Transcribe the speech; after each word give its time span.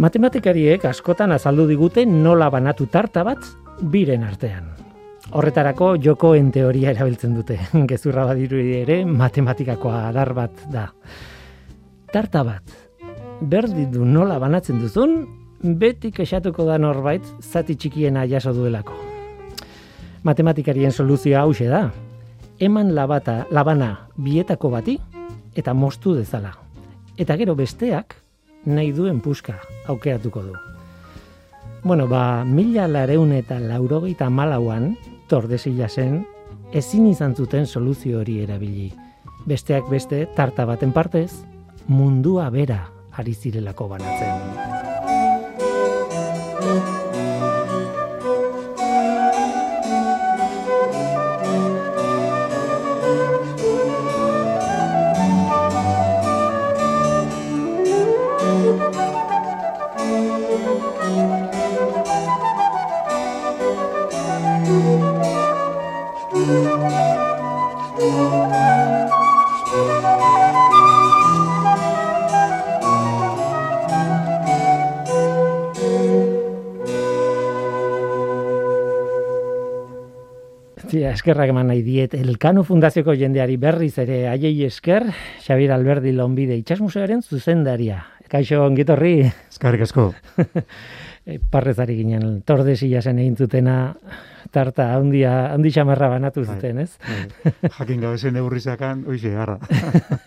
Matematikariek 0.00 0.86
askotan 0.88 1.34
azaldu 1.34 1.66
digute 1.68 2.06
nola 2.08 2.46
banatu 2.50 2.86
tarta 2.88 3.20
bat 3.26 3.44
biren 3.92 4.22
artean. 4.24 4.70
Horretarako 5.36 5.96
jokoen 6.00 6.48
teoria 6.52 6.94
erabiltzen 6.94 7.34
dute. 7.36 7.58
Gezurra 7.90 8.24
badiru 8.30 8.56
ere 8.56 9.02
matematikako 9.04 9.92
adar 9.92 10.32
bat 10.32 10.64
da. 10.72 10.86
Tarta 12.12 12.40
bat, 12.44 12.72
berdi 13.40 13.84
du 13.92 14.06
nola 14.08 14.38
banatzen 14.40 14.80
duzun, 14.80 15.26
beti 15.60 16.10
kexatuko 16.10 16.64
da 16.64 16.78
norbait 16.80 17.28
zati 17.42 17.76
txikiena 17.76 18.24
jaso 18.24 18.54
duelako. 18.56 18.96
Matematikarien 20.24 20.92
soluzioa 20.92 21.44
hause 21.44 21.68
da. 21.68 21.84
Eman 22.60 22.94
labata, 22.94 23.42
labana 23.50 24.08
bietako 24.16 24.72
bati 24.72 24.96
eta 25.54 25.74
mostu 25.74 26.16
dezala. 26.16 26.56
Eta 27.20 27.36
gero 27.36 27.54
besteak 27.58 28.21
nahi 28.64 28.92
duen 28.92 29.20
puska 29.20 29.60
aukeratuko 29.88 30.42
du. 30.42 30.52
Bueno, 31.82 32.06
ba, 32.06 32.44
mila 32.44 32.86
lareun 32.86 33.32
eta 33.34 33.58
laurogeita 33.58 34.30
malauan, 34.30 34.96
tordesila 35.28 35.88
zen, 35.88 36.22
ezin 36.72 37.08
izan 37.10 37.34
zuten 37.34 37.66
soluzio 37.66 38.20
hori 38.20 38.38
erabili. 38.44 38.92
Besteak 39.46 39.90
beste, 39.90 40.26
tarta 40.36 40.64
baten 40.64 40.94
partez, 40.94 41.42
mundua 41.88 42.48
bera 42.50 42.84
ari 43.18 43.34
zirelako 43.34 43.88
banatzen. 43.96 44.91
Eskerrak 81.12 81.52
eman 81.52 81.68
nahi 81.68 81.82
diet 81.84 82.14
Elkano 82.16 82.64
Fundazioko 82.64 83.14
jendeari 83.18 83.58
berriz 83.60 83.94
ere 84.02 84.26
haiei 84.30 84.64
esker, 84.66 85.06
Xabir 85.44 85.72
Alberdi 85.74 86.12
Lombide 86.16 86.56
itxasmusearen 86.60 87.22
zuzendaria. 87.22 88.02
Kaixo, 88.32 88.62
ongitorri. 88.64 89.16
Eskarrik 89.52 89.88
asko. 89.88 90.12
Eh, 91.22 91.36
parrezari 91.38 91.94
ginen, 91.94 92.40
tordesila 92.42 92.98
zen 92.98 93.20
egin 93.22 93.36
zutena, 93.38 93.74
tarta, 94.50 94.88
handia, 94.96 95.52
handi 95.52 95.70
xamarra 95.70 96.08
banatu 96.10 96.42
bai, 96.42 96.56
zuten, 96.56 96.80
ez? 96.82 96.96
Bai. 96.98 97.52
Jakin 97.76 98.02
gabe 98.02 98.18
zen 98.18 98.40
eurrizakan, 98.40 99.04
oixe, 99.06 99.30
garra. 99.30 99.54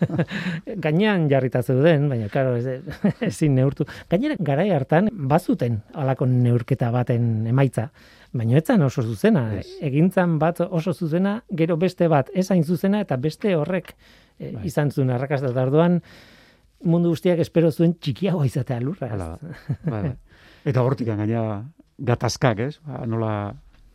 Gainean 0.86 1.26
jarrita 1.28 1.60
zeuden, 1.60 2.08
baina, 2.08 2.30
karo, 2.32 2.56
ez, 2.56 2.78
ezin 3.28 3.58
neurtu. 3.60 3.84
Gainera, 4.08 4.38
garai 4.40 4.70
hartan, 4.72 5.12
bazuten 5.12 5.82
alako 5.92 6.30
neurketa 6.32 6.88
baten 6.96 7.44
emaitza. 7.52 7.90
Baina 8.36 8.58
etzan 8.60 8.82
oso 8.86 9.02
zuzena, 9.02 9.46
yes. 9.56 9.76
egintzan 9.84 10.38
bat 10.42 10.60
oso 10.66 10.92
zuzena, 10.92 11.38
gero 11.50 11.76
beste 11.80 12.08
bat 12.12 12.30
ezain 12.34 12.64
zuzena 12.64 13.00
eta 13.04 13.16
beste 13.16 13.54
horrek 13.56 13.94
e, 14.38 14.52
izan 14.68 14.90
zuen 14.90 15.12
arrakasta 15.14 15.52
tarduan 15.56 16.00
mundu 16.84 17.14
guztiak 17.14 17.40
espero 17.40 17.70
zuen 17.72 17.96
txikiagoa 18.00 18.46
izatea 18.46 18.80
lurra. 18.80 19.10
Hala, 19.14 19.30
bai, 19.92 20.02
bai. 20.02 20.14
Eta 20.66 20.82
hortik 20.82 21.08
gaina 21.08 21.48
gatazkak, 21.96 22.60
ez? 22.66 22.74
Ba, 22.84 23.04
nola 23.08 23.32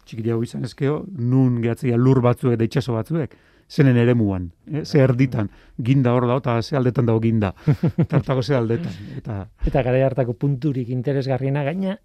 txikiago 0.08 0.44
izan 0.44 0.66
ezkeo, 0.66 1.04
nun 1.18 1.62
gehatzea 1.62 2.00
lur 2.00 2.22
batzuek 2.26 2.58
eta 2.58 2.68
itxaso 2.68 2.98
batzuek 2.98 3.38
zenen 3.72 3.96
ere 3.98 4.14
muan, 4.20 4.50
eh? 4.68 4.84
ze 4.84 5.00
erditan, 5.00 5.50
ginda 5.80 6.12
hor 6.16 6.28
da, 6.28 6.38
eta 6.42 6.58
ze 6.62 6.76
aldetan 6.76 7.08
dago 7.08 7.22
ginda, 7.24 7.54
tartako 8.12 8.44
ze 8.44 8.56
aldetan. 8.58 8.98
Eta, 9.18 9.38
eta 9.66 9.84
gara 9.88 10.02
hartako 10.10 10.36
punturik 10.40 10.92
interesgarriena 10.92 11.64
gaina, 11.64 11.96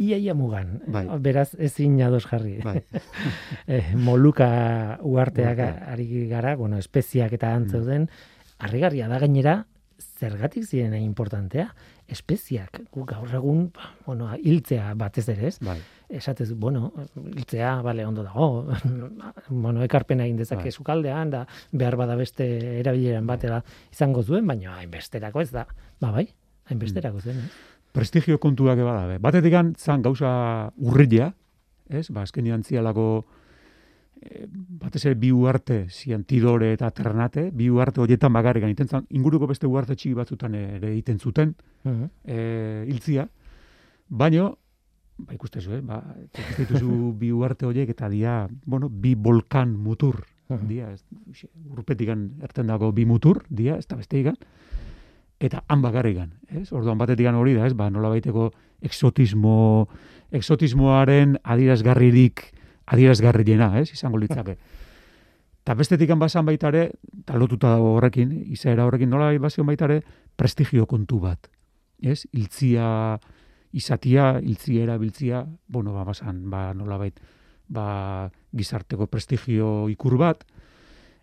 iaia 0.00 0.34
mugan, 0.34 0.78
bai. 0.88 1.04
beraz 1.20 1.50
ezin 1.58 2.00
ados 2.02 2.24
jarri. 2.30 2.56
Bai. 2.64 2.80
eh, 3.74 3.92
moluka 3.96 4.98
uarteak 5.04 5.60
ari 5.92 6.26
gara, 6.30 6.56
bueno, 6.56 6.80
espeziak 6.80 7.36
eta 7.36 7.52
antzeuden, 7.54 8.08
mm. 8.08 8.64
harrigarria 8.64 9.08
da 9.12 9.20
gainera, 9.20 9.60
zergatik 10.00 10.64
ziren 10.64 10.96
importantea, 11.02 11.68
espeziak, 12.10 12.82
gu 12.92 13.06
gaur 13.08 13.34
egun, 13.40 13.70
ba, 13.74 13.94
bueno, 14.06 14.28
hiltzea 14.36 14.92
batez 14.98 15.28
ere, 15.28 15.48
ez? 15.48 15.58
Bai 15.64 15.78
esatez, 16.10 16.52
bueno, 16.58 16.92
iltzea, 17.36 17.80
bale, 17.82 18.04
ondo 18.04 18.22
dago, 18.22 18.66
bueno, 19.48 19.82
ekarpena 19.82 20.26
egin 20.26 20.40
dezake 20.40 20.68
bai. 20.68 20.72
sukaldean, 20.72 21.30
da, 21.30 21.44
behar 21.70 21.96
bada 21.96 22.16
beste 22.18 22.46
erabileran 22.80 23.26
batera 23.26 23.60
izango 23.92 24.24
zuen, 24.26 24.46
baina 24.46 24.76
hainbesterako 24.80 25.44
ez 25.44 25.50
da, 25.54 25.66
ba, 26.02 26.10
bai, 26.10 26.26
hainbesterako 26.70 27.22
zuen, 27.22 27.44
eh? 27.44 27.50
Prestigio 27.94 28.38
kontuak 28.42 28.78
bada, 28.82 29.06
be. 29.06 29.18
batetik 29.22 29.54
zan 29.78 30.02
gauza 30.02 30.32
urrilea, 30.78 31.32
ez, 31.88 32.08
ba, 32.10 32.26
azken 32.26 32.62
zialako, 32.62 33.24
batez 34.80 35.04
ere 35.06 35.16
bi 35.16 35.30
uarte, 35.32 35.86
zian 35.88 36.24
tidore 36.28 36.72
eta 36.74 36.90
ternate, 36.94 37.48
bi 37.56 37.70
uarte 37.72 38.02
horietan 38.02 38.32
bagarrik 38.32 38.66
egiten 38.68 38.88
zan, 38.88 39.06
inguruko 39.16 39.48
beste 39.48 39.68
uarte 39.68 39.96
txiki 39.96 40.14
batzutan 40.18 40.54
ere 40.54 40.90
egiten 40.92 41.18
zuten, 41.18 41.54
uh 41.84 41.92
-huh. 41.92 42.08
e, 42.24 42.84
iltzia, 42.88 43.28
baino, 44.08 44.58
ba, 45.16 45.34
ikustezu, 45.34 45.72
eh? 45.78 45.80
ba, 45.80 46.02
dituzu 46.58 47.14
bi 47.18 47.32
uarte 47.32 47.66
horiek 47.66 47.88
eta 47.88 48.08
dia, 48.08 48.48
bueno, 48.66 48.88
bi 48.88 49.14
volkan 49.14 49.76
mutur, 49.76 50.24
dia, 50.68 50.90
ez, 50.90 51.04
urpetikan 51.70 52.30
erten 52.42 52.66
dago 52.66 52.92
bi 52.92 53.06
mutur, 53.06 53.44
dia, 53.48 53.76
ez 53.76 53.86
da 53.86 53.96
beste 53.96 54.18
ikan, 54.20 54.36
eta 55.40 55.64
han 55.68 55.80
bakarrikan, 55.80 56.32
ez? 56.48 56.72
Orduan 56.72 56.98
batetikan 56.98 57.34
hori 57.34 57.54
da, 57.54 57.66
ez? 57.66 57.74
Ba, 57.74 57.88
nola 57.90 58.08
baiteko 58.08 58.50
exotismo, 58.82 59.88
exotismoaren 60.30 61.38
adirazgarririk, 61.42 62.59
adirazgarriena, 62.90 63.72
ez? 63.80 63.90
Izango 63.94 64.18
litzake. 64.18 64.56
Eta 65.60 65.76
bestetik 65.76 66.10
basan 66.18 66.46
baitare, 66.48 66.90
talotuta 67.28 67.74
dago 67.76 67.94
horrekin, 67.98 68.32
izaera 68.50 68.86
horrekin, 68.88 69.10
nola 69.10 69.30
bazion 69.38 69.68
baitare, 69.68 70.00
prestigio 70.36 70.86
kontu 70.86 71.20
bat. 71.20 71.50
Ez? 72.00 72.24
Iltzia, 72.32 73.18
izatia, 73.72 74.40
iltzia 74.40 74.82
erabiltzia, 74.82 75.44
bueno, 75.68 75.92
ba, 75.92 76.04
basan, 76.04 76.48
ba, 76.50 76.72
nolabait, 76.74 77.20
ba, 77.68 78.30
gizarteko 78.56 79.06
prestigio 79.06 79.88
ikur 79.92 80.16
bat, 80.18 80.44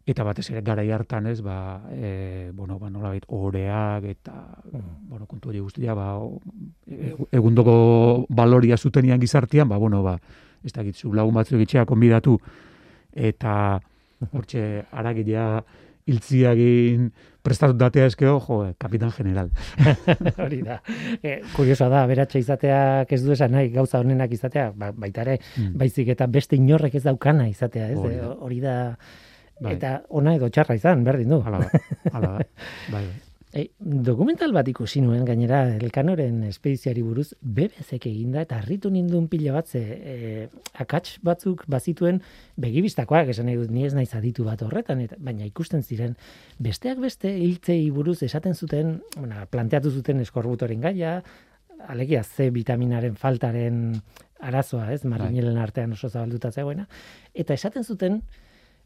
eta 0.08 0.24
batez 0.24 0.46
ere 0.54 0.62
gara 0.64 0.86
hartan 0.96 1.28
ez, 1.28 1.42
ba, 1.44 1.84
e, 1.92 2.52
bueno, 2.56 2.80
ba, 2.80 2.90
nolabait, 2.90 3.26
oreak, 3.28 4.06
eta, 4.06 4.62
bueno, 5.10 5.26
kontu 5.26 5.50
hori 5.50 5.60
guztia, 5.60 5.94
ba, 5.94 6.14
e, 6.88 7.16
egundoko 7.32 8.26
baloria 8.30 8.78
zutenian 8.78 9.20
gizartian, 9.20 9.68
ba, 9.68 9.78
bueno, 9.78 10.04
ba, 10.04 10.20
ez 10.68 10.76
da 10.76 10.86
gitzu, 10.86 11.14
lagun 11.16 11.36
batzuk 11.38 11.64
itxea 11.64 11.86
konbidatu, 11.90 12.38
eta, 13.16 13.80
hortxe, 14.34 14.64
aragilea, 14.92 15.50
iltziagin 16.08 17.10
prestatu 17.44 17.76
datea 17.80 18.08
eskeo, 18.08 18.38
jo, 18.44 18.62
eh, 18.66 18.74
kapitan 18.80 19.12
general. 19.16 19.52
Hori 20.44 20.62
da. 20.64 20.80
E, 21.22 21.38
kuriosa 21.56 21.88
da, 21.92 22.06
beratxe 22.10 22.42
izateak 22.44 23.12
ez 23.16 23.22
du 23.24 23.36
esan 23.36 23.56
nahi, 23.56 23.72
gauza 23.76 24.02
honenak 24.04 24.34
izatea, 24.36 24.72
ba, 24.76 24.92
baita 24.96 25.24
ere, 25.28 25.38
mm. 25.56 25.78
baizik 25.80 26.12
eta 26.16 26.28
beste 26.32 26.60
inorrek 26.60 27.00
ez 27.00 27.06
daukana 27.08 27.48
izatea, 27.52 27.92
ez? 27.94 28.26
Hori 28.36 28.60
da. 28.64 28.78
Bai. 29.60 29.74
Eta 29.74 29.98
ona 30.14 30.36
edo 30.38 30.52
txarra 30.54 30.78
izan, 30.78 31.08
berdin 31.08 31.34
du. 31.34 31.42
Hala 31.42 31.64
da, 31.64 31.86
hala 32.12 32.36
da. 32.38 32.52
Bai, 32.94 33.02
bai. 33.02 33.27
E, 33.58 33.72
dokumental 33.80 34.52
bat 34.54 34.68
ikusi 34.70 35.00
nuen 35.02 35.24
gainera 35.26 35.64
elkanoren 35.80 36.44
espediziari 36.46 37.02
buruz 37.02 37.32
bebezek 37.42 38.04
eginda 38.06 38.44
eta 38.46 38.60
harritu 38.60 38.92
nindun 38.94 39.26
pila 39.32 39.56
bat 39.56 39.72
ze 39.72 39.82
e, 39.82 40.16
akats 40.84 41.16
batzuk 41.26 41.64
bazituen 41.66 42.20
begibistakoak 42.62 43.32
esan 43.34 43.50
nahi 43.50 43.58
dut 43.58 43.72
ni 43.74 43.88
ez 43.88 43.96
naiz 43.98 44.12
aditu 44.20 44.46
bat 44.46 44.62
horretan 44.62 45.02
eta, 45.02 45.18
baina 45.18 45.48
ikusten 45.48 45.82
ziren 45.82 46.14
besteak 46.60 47.02
beste 47.02 47.32
hiltzei 47.34 47.80
buruz 47.96 48.20
esaten 48.28 48.54
zuten 48.54 49.00
bueno, 49.16 49.48
planteatu 49.50 49.90
zuten 49.90 50.22
eskorbutoren 50.22 50.86
gaia 50.86 51.16
alegia 51.88 52.22
C 52.24 52.52
vitaminaren 52.54 53.18
faltaren 53.18 53.82
arazoa 54.38 54.92
ez 54.94 55.02
bai. 55.02 55.16
marinelen 55.16 55.58
artean 55.58 55.98
oso 55.98 56.10
zabalduta 56.10 56.52
zegoena 56.52 56.86
eta 57.34 57.58
esaten 57.58 57.84
zuten 57.84 58.22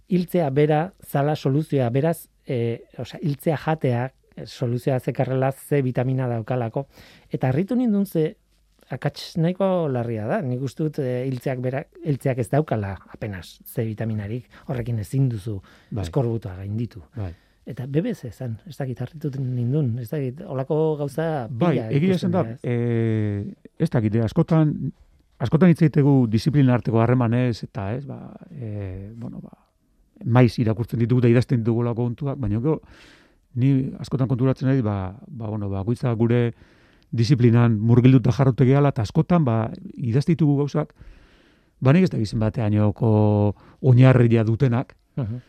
hiltzea 0.07 0.49
bera 0.49 0.81
zala 1.03 1.35
soluzioa 1.35 1.89
beraz 1.89 2.29
e, 2.47 2.87
osea 2.97 3.19
hiltzea 3.19 3.59
jateak 3.67 4.20
soluzioa 4.45 4.99
zekarrela 4.99 5.51
C 5.51 5.81
vitamina 5.83 6.27
daukalako. 6.27 6.87
Eta 7.29 7.49
harritu 7.49 7.75
nindun 7.75 8.05
ze 8.05 8.35
akats 8.91 9.37
nahiko 9.37 9.87
larria 9.91 10.25
da. 10.27 10.41
Nik 10.45 10.63
uste 10.67 10.87
dut 10.87 10.99
e, 11.03 11.21
iltzeak 11.29 11.61
berak, 11.63 12.01
iltzeak 12.03 12.41
ez 12.43 12.49
daukala 12.51 12.95
apenas 13.13 13.59
C 13.65 13.85
vitaminarik, 13.87 14.49
horrekin 14.67 14.99
ezin 14.99 15.29
duzu 15.31 15.59
bai. 15.89 16.03
eskorbutua 16.05 16.57
gainditu. 16.59 17.03
Bai. 17.15 17.31
Eta 17.71 17.85
BBC 17.85 18.31
zen, 18.33 18.55
ez 18.67 18.75
dakit 18.75 18.99
harritut 19.03 19.37
nindun, 19.37 19.93
ez 20.01 20.09
dakit, 20.09 20.41
olako 20.49 20.79
gauza... 21.03 21.47
Bai, 21.47 21.75
egia 21.93 22.17
esan 22.17 22.33
da, 22.33 22.41
ez? 22.49 22.57
e, 22.65 23.67
ez 23.77 23.89
dakit, 23.93 24.17
eh, 24.17 24.23
askotan, 24.25 24.73
askotan 25.45 25.69
hitz 25.69 25.83
egitegu 25.83 26.25
disiplina 26.27 26.73
arteko 26.73 27.03
harremanez, 27.03 27.61
eta 27.67 27.91
ez, 27.93 28.01
ba, 28.09 28.17
e, 28.49 29.11
bueno, 29.13 29.43
ba, 29.45 29.53
maiz 30.25 30.55
irakurtzen 30.61 30.99
ditugu 31.03 31.21
da 31.21 31.31
idazten 31.31 31.61
ditugulako 31.61 32.09
kontuak, 32.09 32.41
baina 32.41 32.59
gero, 32.65 32.79
ni 33.55 33.91
askotan 33.99 34.27
konturatzen 34.27 34.69
ari, 34.69 34.81
ba, 34.81 35.15
ba, 35.27 35.47
bueno, 35.47 35.69
ba, 35.69 35.83
guitza 35.83 36.13
gure 36.13 36.53
disiplinan 37.11 37.79
murgilduta 37.79 38.31
jarrote 38.31 38.65
gehala, 38.65 38.89
eta 38.89 39.01
askotan, 39.03 39.43
ba, 39.45 39.71
idaztitugu 39.97 40.57
gauzak, 40.61 40.93
ba, 41.81 41.91
nik 41.93 42.03
ez 42.03 42.09
da 42.13 42.17
gizien 42.17 42.39
bateainoko 42.39 43.55
oinarria 43.81 44.43
dutenak, 44.43 44.95
Mhm. 45.17 45.41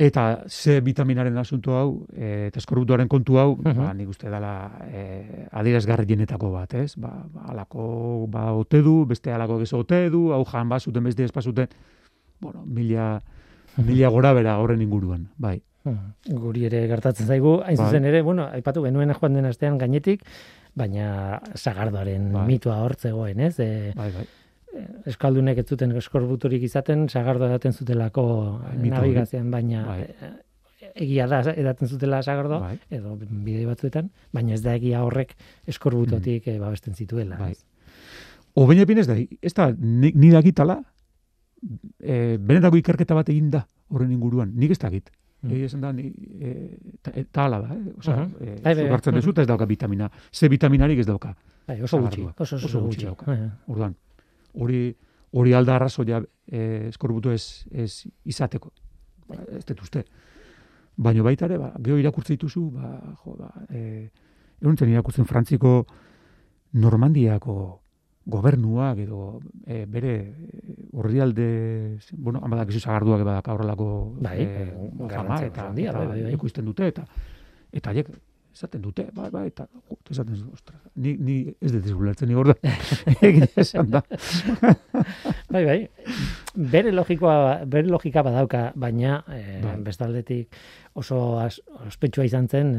Eta 0.00 0.44
ze 0.48 0.80
vitaminaren 0.80 1.36
asunto 1.36 1.76
hau, 1.76 2.06
e, 2.16 2.46
eta 2.48 2.58
eskorbutuaren 2.58 3.06
kontu 3.06 3.36
hau, 3.38 3.56
Mhm. 3.56 3.76
ba, 3.76 3.92
nik 3.92 4.08
uste 4.08 4.30
dela 4.30 4.72
e, 4.90 5.46
adierazgarrienetako 5.52 6.50
bat, 6.50 6.72
ez? 6.74 6.96
Ba, 6.96 7.26
ba, 7.30 7.42
alako 7.52 8.26
ba, 8.26 8.52
ote 8.54 8.80
du, 8.80 9.04
beste 9.04 9.30
alako 9.30 9.58
gezo 9.58 9.78
ote 9.78 10.08
du, 10.08 10.32
hau 10.32 10.42
jan 10.46 10.68
bazuten, 10.70 11.04
beste 11.04 11.22
ez 11.24 11.30
bazuten, 11.32 11.68
bueno, 12.40 12.64
mila, 12.64 13.20
mila 13.76 14.08
gora 14.08 14.32
bera 14.32 14.58
horren 14.58 14.80
inguruan, 14.80 15.28
bai. 15.36 15.60
Mhm. 15.84 16.36
Guri 16.42 16.66
ere 16.68 16.82
gertatzen 16.90 17.26
zaigu, 17.26 17.60
hain 17.64 17.78
Bai. 17.78 17.86
zuzen 17.86 18.04
ere, 18.04 18.20
bueno, 18.22 18.46
aipatu 18.52 18.82
genuen 18.84 19.14
joan 19.16 19.38
den 19.38 19.48
astean 19.48 19.78
gainetik, 19.78 20.24
baina 20.76 21.40
sagardoaren 21.54 22.32
Bai. 22.32 22.46
mitoa 22.46 22.82
hortzegoen, 22.84 23.40
ez? 23.40 23.58
E, 23.60 23.92
Bai, 23.96 24.10
bai. 24.12 24.26
eskaldunek 25.10 25.58
ez 25.58 25.66
zuten 25.66 25.96
eskorbuturik 25.98 26.62
izaten, 26.62 27.08
sagardo 27.08 27.48
edaten 27.48 27.72
zutelako 27.72 28.60
Bai, 28.62 28.90
navigazioan, 28.90 29.50
baina 29.50 29.86
Bai. 29.86 30.02
e, 30.02 30.30
egia 31.06 31.26
da 31.26 31.40
edaten 31.50 31.88
zutela 31.88 32.22
sagardo, 32.22 32.60
Bai. 32.60 32.78
edo 32.90 33.16
bidei 33.16 33.64
batzuetan, 33.66 34.10
baina 34.32 34.54
ez 34.54 34.62
da 34.62 34.74
egia 34.74 35.02
horrek 35.02 35.34
eskorbutotik 35.66 36.46
mm. 36.46 36.60
babesten 36.60 36.94
zituela. 36.94 37.36
Bai. 37.40 37.54
Obeina 38.54 38.84
ez 39.00 39.06
da, 39.06 39.16
ez 39.16 39.54
da, 39.54 39.70
ni, 39.78 40.12
ni 40.14 40.30
dakitala, 40.30 40.82
e, 42.00 42.36
benetako 42.38 42.76
ikerketa 42.80 43.14
bat 43.14 43.28
egin 43.28 43.50
da 43.50 43.66
horren 43.90 44.12
inguruan, 44.12 44.52
nik 44.54 44.70
ez 44.70 44.78
dakit. 44.78 45.10
Mm. 45.42 45.50
Egia 45.56 45.66
esan 45.70 45.80
da, 45.80 45.92
ni, 45.92 46.02
e, 46.40 46.78
ta, 47.02 47.12
e, 47.16 47.24
ta 47.24 47.44
hala 47.46 47.60
da, 47.62 47.74
eh? 47.74 47.94
Osa, 47.98 48.16
Mhm. 48.16 48.34
e, 48.40 48.46
Bai, 48.62 48.74
bai, 48.74 48.84
zuk 48.84 48.92
hartzen 48.92 49.12
bai. 49.12 49.20
duzu, 49.20 49.30
eta 49.30 49.42
ez 49.42 49.48
dauka 49.48 49.64
vitamina. 49.66 50.10
Ze 50.30 50.48
vitaminarik 50.48 50.98
ez 50.98 51.06
dauka. 51.06 51.34
Bai, 51.66 51.80
oso 51.82 51.98
gutxi, 52.00 52.20
oso, 52.22 52.56
oso, 52.56 52.66
Oso 52.66 52.80
gutxi 52.82 53.06
dauka. 53.06 53.26
Bai. 53.26 53.50
Orduan, 53.68 53.94
hori 54.54 54.94
hori 55.32 55.52
alda 55.54 55.76
arrazoia 55.76 56.22
eh, 56.50 56.88
eskorbutu 56.88 57.30
ez, 57.30 57.64
ez 57.70 58.06
izateko. 58.24 58.72
Ba, 59.28 59.36
ez 59.56 59.64
dut 59.64 59.80
uste. 59.80 60.04
Baina 60.96 61.22
baita 61.22 61.44
ere, 61.46 61.56
ba, 61.56 61.72
geho 61.80 61.96
irakurtzen 61.96 62.34
dituzu, 62.36 62.70
ba, 62.70 63.14
jo, 63.24 63.36
ba, 63.38 63.52
e, 63.70 64.10
irakurtzen 64.60 65.24
Frantziko 65.24 65.86
Normandiako 66.72 67.79
gobernuak 68.26 68.98
edo 69.00 69.40
e, 69.66 69.84
bere 69.88 70.14
orrialde, 70.92 71.98
bueno, 72.12 72.40
amadak 72.44 72.70
izu 72.70 72.82
zagarduak 72.84 73.24
badak 73.24 73.48
horrelako 73.48 73.90
Bai, 74.20 74.40
e, 74.44 74.66
fama 75.08 75.40
eta, 75.46 75.68
handia, 75.68 75.90
eta 75.90 76.04
bai, 76.04 76.22
bai, 76.24 76.34
ekoizten 76.34 76.66
dute 76.68 76.90
eta 76.92 77.06
eta 77.72 77.94
haiek 77.94 78.10
esaten 78.50 78.82
dute, 78.82 79.06
bai, 79.14 79.30
bai, 79.30 79.46
eta 79.48 79.66
jo, 79.70 79.96
esaten 80.10 80.34
dute, 80.34 80.52
ostras, 80.52 80.80
ni, 80.96 81.14
ni 81.16 81.36
ez 81.62 81.70
dut 81.72 81.86
ulertzen 81.94 82.28
ni 82.28 82.36
gorda. 82.36 82.56
Egia 83.26 83.46
esan 83.62 83.92
da. 83.94 84.02
Bai, 85.50 85.64
bai. 85.66 85.78
Bere 86.54 86.92
logikoa, 86.94 87.64
bere 87.70 87.88
logika 87.90 88.22
badauka, 88.26 88.68
baina 88.78 89.20
e, 89.30 89.40
Bai. 89.64 89.76
bestaldetik 89.86 90.58
oso 90.98 91.18
ospetsua 91.86 92.26
izan 92.26 92.46
zen, 92.50 92.74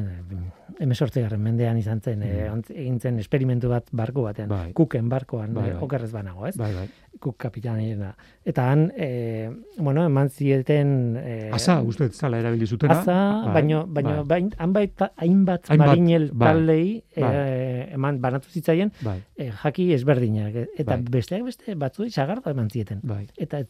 emesortzigarren 0.80 1.42
mendean 1.42 1.78
izan 1.78 2.02
zen, 2.02 2.24
e, 2.24 2.50
Mm. 2.50 2.62
egin 2.76 3.00
zen 3.00 3.20
esperimentu 3.20 3.70
bat 3.70 3.88
barku 3.92 4.22
batean, 4.24 4.50
Bai. 4.50 4.72
kuken 4.74 5.10
barkoan, 5.10 5.54
Bai, 5.54 5.70
e, 5.70 5.74
bai. 5.74 5.84
okerrez 5.84 6.12
banago, 6.12 6.48
ez? 6.48 6.56
Bai, 6.58 6.74
bai. 6.74 6.90
Kuk 7.20 7.36
kapitanena. 7.38 8.16
Eta 8.46 8.72
han, 8.72 8.92
e, 8.96 9.50
bueno, 9.78 10.06
eman 10.06 10.30
zieten... 10.30 11.18
E, 11.18 11.50
Asa, 11.54 11.82
uste 11.82 12.10
zala 12.10 12.40
erabili 12.40 12.66
zutena. 12.66 13.00
Aza, 13.02 13.42
Bai, 13.46 13.54
baino, 13.54 13.86
baino, 13.88 14.24
bai, 14.24 14.42
bain, 14.42 14.52
hainbat, 14.58 15.12
hainbat, 15.18 15.70
Hainbat, 15.70 15.88
marinel 15.88 16.30
bai, 16.34 16.48
taldei 16.54 17.04
e, 17.16 17.22
bai. 17.22 17.94
eman 17.94 18.22
banatu 18.22 18.50
zitzaien 18.50 18.92
bai, 19.02 19.20
e, 19.36 19.52
jaki 19.52 19.92
ezberdinak. 19.94 20.56
e, 20.56 20.68
Eta 20.78 20.96
Bai. 20.96 21.06
besteak 21.12 21.44
beste 21.44 21.76
batzuei 21.76 22.10
sagardo 22.10 22.50
eman 22.50 22.70
zieten. 22.70 23.00
bai, 23.04 23.28
Eta 23.38 23.60
ez, 23.60 23.68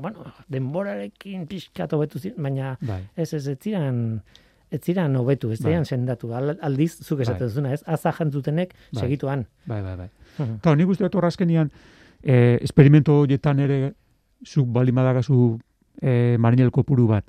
bueno, 0.00 0.24
denborarekin 0.48 1.46
pixkat 1.46 1.92
hobetu 1.92 2.18
ziren, 2.18 2.42
baina 2.42 2.76
bai. 2.80 3.02
ez 3.16 3.32
ez 3.34 3.46
ez 3.46 3.58
ziren 3.58 4.22
ez 4.70 4.80
ziren 4.84 5.16
hobetu, 5.16 5.50
ez 5.52 5.60
Bai. 5.60 5.72
ziren 5.72 5.84
sendatu. 5.84 6.32
Al- 6.34 6.58
Aldiz, 6.62 6.98
zuk 7.02 7.20
esaten 7.20 7.40
Bai. 7.40 7.48
duzuna, 7.48 7.72
ez? 7.72 7.82
Aza 7.86 8.12
jantzutenek 8.12 8.74
Bai. 8.92 9.00
segituan. 9.02 9.46
Bai, 9.66 9.82
bai, 9.82 9.96
bai. 9.96 10.08
Mhm. 10.38 10.54
Eta 10.60 10.74
nik 10.76 10.88
uste 10.88 11.04
dut 11.04 11.14
hor 11.14 11.24
azkenian, 11.26 11.70
eh, 12.22 12.58
esperimento 12.62 13.20
horietan 13.20 13.58
ere, 13.60 13.94
zuk 14.46 14.66
bali 14.68 14.92
madagazu 14.92 15.58
eh, 16.02 16.36
marinel 16.38 16.70
kopuru 16.70 17.06
bat, 17.06 17.24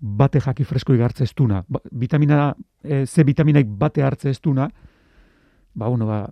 bate 0.00 0.40
jaki 0.40 0.64
fresko 0.64 0.94
igartze 0.94 1.24
ez 1.24 1.32
duna, 1.34 1.64
ba, 1.68 1.80
vitamina, 1.92 2.54
eh, 2.82 3.04
ze 3.06 3.22
vitaminaik 3.24 3.66
bate 3.68 4.02
hartze 4.02 4.30
ez 4.30 4.40
duna, 4.40 4.68
ba, 5.74 5.88
bueno, 5.88 6.06
ba, 6.06 6.28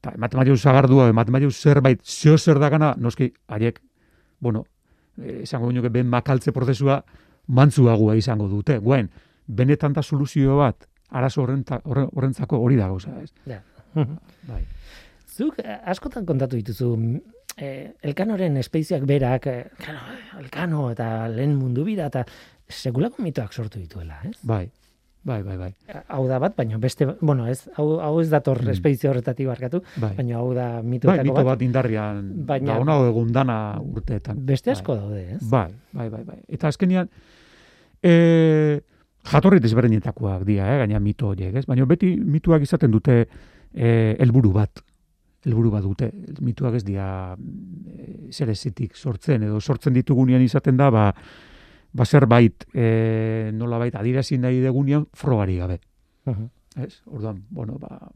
ta, 0.00 0.12
ematen 0.16 0.38
maio 0.40 0.56
zagardua, 0.56 1.08
ematen 1.08 1.32
maio 1.32 1.50
zerbait, 1.50 2.00
zeo 2.02 2.36
zer 2.38 2.58
dagana, 2.58 2.94
noski, 2.98 3.32
haiek, 3.46 3.80
bueno, 4.40 4.64
eh, 5.22 5.42
esango 5.42 5.70
nuke 5.72 5.90
ben 5.90 6.06
makaltze 6.08 6.52
prozesua 6.52 7.04
mantzuagua 7.46 8.16
izango 8.16 8.48
dute. 8.48 8.78
Guen, 8.78 9.10
benetan 9.48 9.92
da 9.96 10.02
soluzio 10.02 10.58
bat, 10.60 10.86
arazo 11.10 11.42
horrenta- 11.42 11.80
horrentzako 11.84 12.58
hori 12.60 12.76
da 12.76 12.86
gauza, 12.92 13.14
ez? 13.22 13.32
Ja. 13.48 13.62
Mhm. 13.94 14.16
Bai. 14.48 14.62
Zuk 15.26 15.58
eh, 15.64 15.78
askotan 15.88 16.26
kontatu 16.26 16.56
dituzu 16.56 16.96
m, 16.96 17.20
eh, 17.56 17.92
elkanoren 18.02 18.56
espeiziak 18.60 19.04
berak, 19.08 19.46
eh, 19.46 19.64
claro, 19.78 20.00
elkano 20.42 20.90
eta 20.92 21.28
lehen 21.28 21.54
mundu 21.56 21.84
bira 21.84 22.06
eta 22.12 22.24
sekulako 22.68 23.22
mitoak 23.22 23.52
sortu 23.52 23.78
dituela, 23.80 24.18
ez? 24.28 24.36
Bai, 24.42 24.68
bai, 25.24 25.42
bai, 25.42 25.56
bai. 25.56 25.70
Hau 26.08 26.26
da 26.28 26.38
bat, 26.38 26.54
baina 26.56 26.76
beste, 26.78 27.06
bueno, 27.20 27.46
ez, 27.48 27.68
hau, 27.76 27.98
hau 28.00 28.20
ez 28.20 28.28
dator 28.30 28.60
Mm. 28.62 28.68
espeizio 28.70 29.10
horretatik 29.10 29.46
barkatu, 29.46 29.80
bai. 29.96 30.14
baina 30.16 30.36
hau 30.36 30.52
da 30.54 30.68
Bai, 30.74 30.82
mitoetako 30.82 31.22
mito 31.24 31.34
bat. 31.34 31.44
bat 31.46 31.62
indarrian, 31.62 32.32
Baina- 32.46 32.74
da 32.74 32.80
ona 32.80 32.98
egun 33.08 33.32
dana 33.32 33.80
urteetan. 33.80 34.44
Beste 34.44 34.70
Bai. 34.70 34.76
asko 34.76 34.94
daude, 34.96 35.32
ez? 35.34 35.42
Bai, 35.48 35.72
bai, 35.92 36.08
bai, 36.10 36.24
bai. 36.24 36.38
Eta 36.48 36.68
azkenian, 36.68 37.08
e, 38.02 38.80
jatorri 39.24 39.60
desberdinetakoak 39.60 40.44
dira, 40.46 40.68
eh, 40.74 40.78
gaina 40.84 41.00
mito 41.00 41.28
horiek, 41.28 41.54
ez? 41.54 41.66
Baina 41.66 41.86
beti 41.86 42.14
mituak 42.16 42.62
izaten 42.62 42.90
dute 42.90 43.26
e, 43.74 44.16
helburu 44.18 44.52
bat. 44.52 44.84
helburu 45.46 45.70
bat 45.70 45.82
dute. 45.82 46.10
Mituak 46.44 46.74
ez 46.74 46.84
dira 46.84 47.36
e, 47.38 48.30
zer 48.32 48.50
sortzen, 48.94 49.42
edo 49.42 49.60
sortzen 49.60 49.94
ditugunean 49.94 50.42
izaten 50.42 50.76
da, 50.76 50.90
ba, 50.90 51.14
ba 51.92 52.04
zerbait 52.04 52.66
e, 52.74 53.50
nolabait 53.54 53.94
adirazi 53.94 54.38
nahi 54.38 54.60
degunean 54.60 55.06
frogari 55.14 55.56
gabe. 55.56 55.80
Mhm. 56.26 56.48
Ez? 56.84 57.02
Orduan, 57.06 57.44
bueno, 57.50 57.78
ba, 57.78 58.10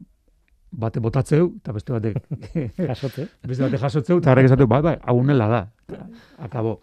bate 0.71 0.99
botatzeu, 0.99 1.53
eta 1.57 1.73
beste 1.73 1.93
batek 1.93 2.19
Jasotze. 2.89 3.27
beste 3.49 3.63
bate 3.63 3.77
jasotzeu, 3.81 4.19
eta 4.19 4.31
horrek 4.31 4.49
esatu, 4.49 4.67
bai, 4.67 4.81
bai, 4.81 4.97
haunela 5.03 5.47
da. 5.47 5.61
Akabo. 6.37 6.81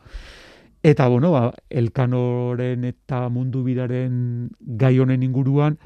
Eta, 0.83 1.09
bueno, 1.09 1.33
ba, 1.33 1.53
elkanoren 1.69 2.87
eta 2.89 3.29
mundu 3.29 3.61
biraren 3.67 4.49
gai 4.61 4.95
honen 4.99 5.23
inguruan, 5.23 5.77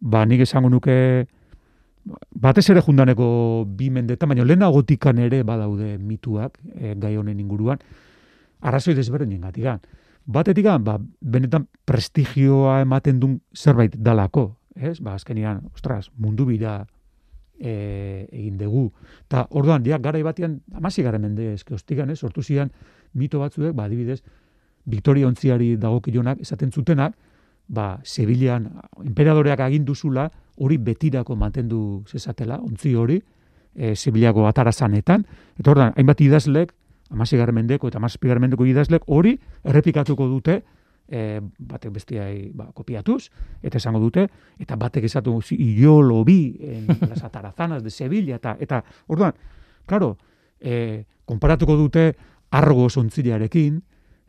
ba, 0.00 0.24
nik 0.26 0.42
esango 0.42 0.72
nuke, 0.72 0.96
batez 2.34 2.64
ere 2.72 2.82
jundaneko 2.82 3.26
bi 3.78 3.92
mendetan, 3.94 4.32
baina 4.32 4.44
lehenagotikan 4.44 5.20
ere 5.22 5.44
badaude 5.46 5.92
mituak 5.98 6.58
e, 6.74 6.96
gai 6.98 7.14
honen 7.16 7.38
inguruan, 7.40 7.78
arrazoi 8.60 8.96
desberdinen 8.98 9.46
gatikan. 9.46 9.78
Batetik, 10.26 10.66
ba, 10.82 10.98
benetan 11.20 11.68
prestigioa 11.86 12.80
ematen 12.82 13.22
duen 13.22 13.38
zerbait 13.54 13.94
dalako, 13.94 14.48
ez? 14.74 14.98
Ba, 14.98 15.14
azkenian, 15.14 15.62
ostras, 15.76 16.10
mundu 16.18 16.48
bira 16.50 16.80
e, 17.60 18.26
egin 18.32 18.58
dugu. 18.58 18.88
Ta 19.28 19.46
orduan, 19.50 19.86
ja, 19.86 20.02
garai 20.02 20.24
batean, 20.26 20.58
amasi 20.74 21.06
gara 21.06 21.22
mende 21.22 21.52
eske 21.54 21.78
ostigan, 21.78 22.10
ez? 22.10 22.18
Sortu 22.18 22.42
zian 22.42 22.74
mito 23.14 23.40
batzuek, 23.40 23.74
ba, 23.74 23.84
adibidez, 23.84 24.22
Victoria 24.84 25.26
ontziari 25.26 25.76
dagokionak 25.80 26.40
esaten 26.44 26.72
zutenak, 26.72 27.14
ba, 27.68 28.00
Sevillan 28.04 28.68
emperadoreak 29.04 29.60
agindu 29.64 29.94
zula, 29.94 30.28
hori 30.60 30.76
betirako 30.78 31.36
mantendu 31.36 32.04
zezatela, 32.06 32.58
ontzi 32.60 32.94
hori, 32.94 33.22
e, 33.74 33.94
Sevillako 33.96 34.46
atarazanetan, 34.48 35.24
eta 35.58 35.70
orduan, 35.70 35.94
hainbat 35.96 36.20
idazlek, 36.20 36.74
amasi 37.10 37.36
mendeko 37.36 37.88
eta 37.88 37.98
amasi 37.98 38.18
mendeko 38.22 38.64
idazlek, 38.66 39.02
hori 39.06 39.38
errepikatuko 39.64 40.28
dute, 40.28 40.62
e, 41.08 41.40
batek 41.58 41.92
bestiai 41.92 42.50
ba, 42.54 42.70
kopiatuz, 42.72 43.30
eta 43.62 43.78
esango 43.78 44.00
dute, 44.00 44.28
eta 44.58 44.76
batek 44.76 45.04
esatu 45.04 45.40
"Sí, 45.42 45.56
y 45.58 45.76
yo 45.76 46.02
lo 46.02 46.24
vi 46.24 46.56
en 46.60 46.86
las 47.08 47.22
atarazanas 47.22 47.82
de 47.82 47.90
Sevilla, 47.90 48.36
eta, 48.36 48.56
eta 48.60 48.84
orduan, 49.06 49.34
claro, 49.86 50.18
e, 50.60 51.04
konparatuko 51.24 51.76
dute 51.76 52.16
argo 52.50 52.88
zontzilearekin, 52.90 53.82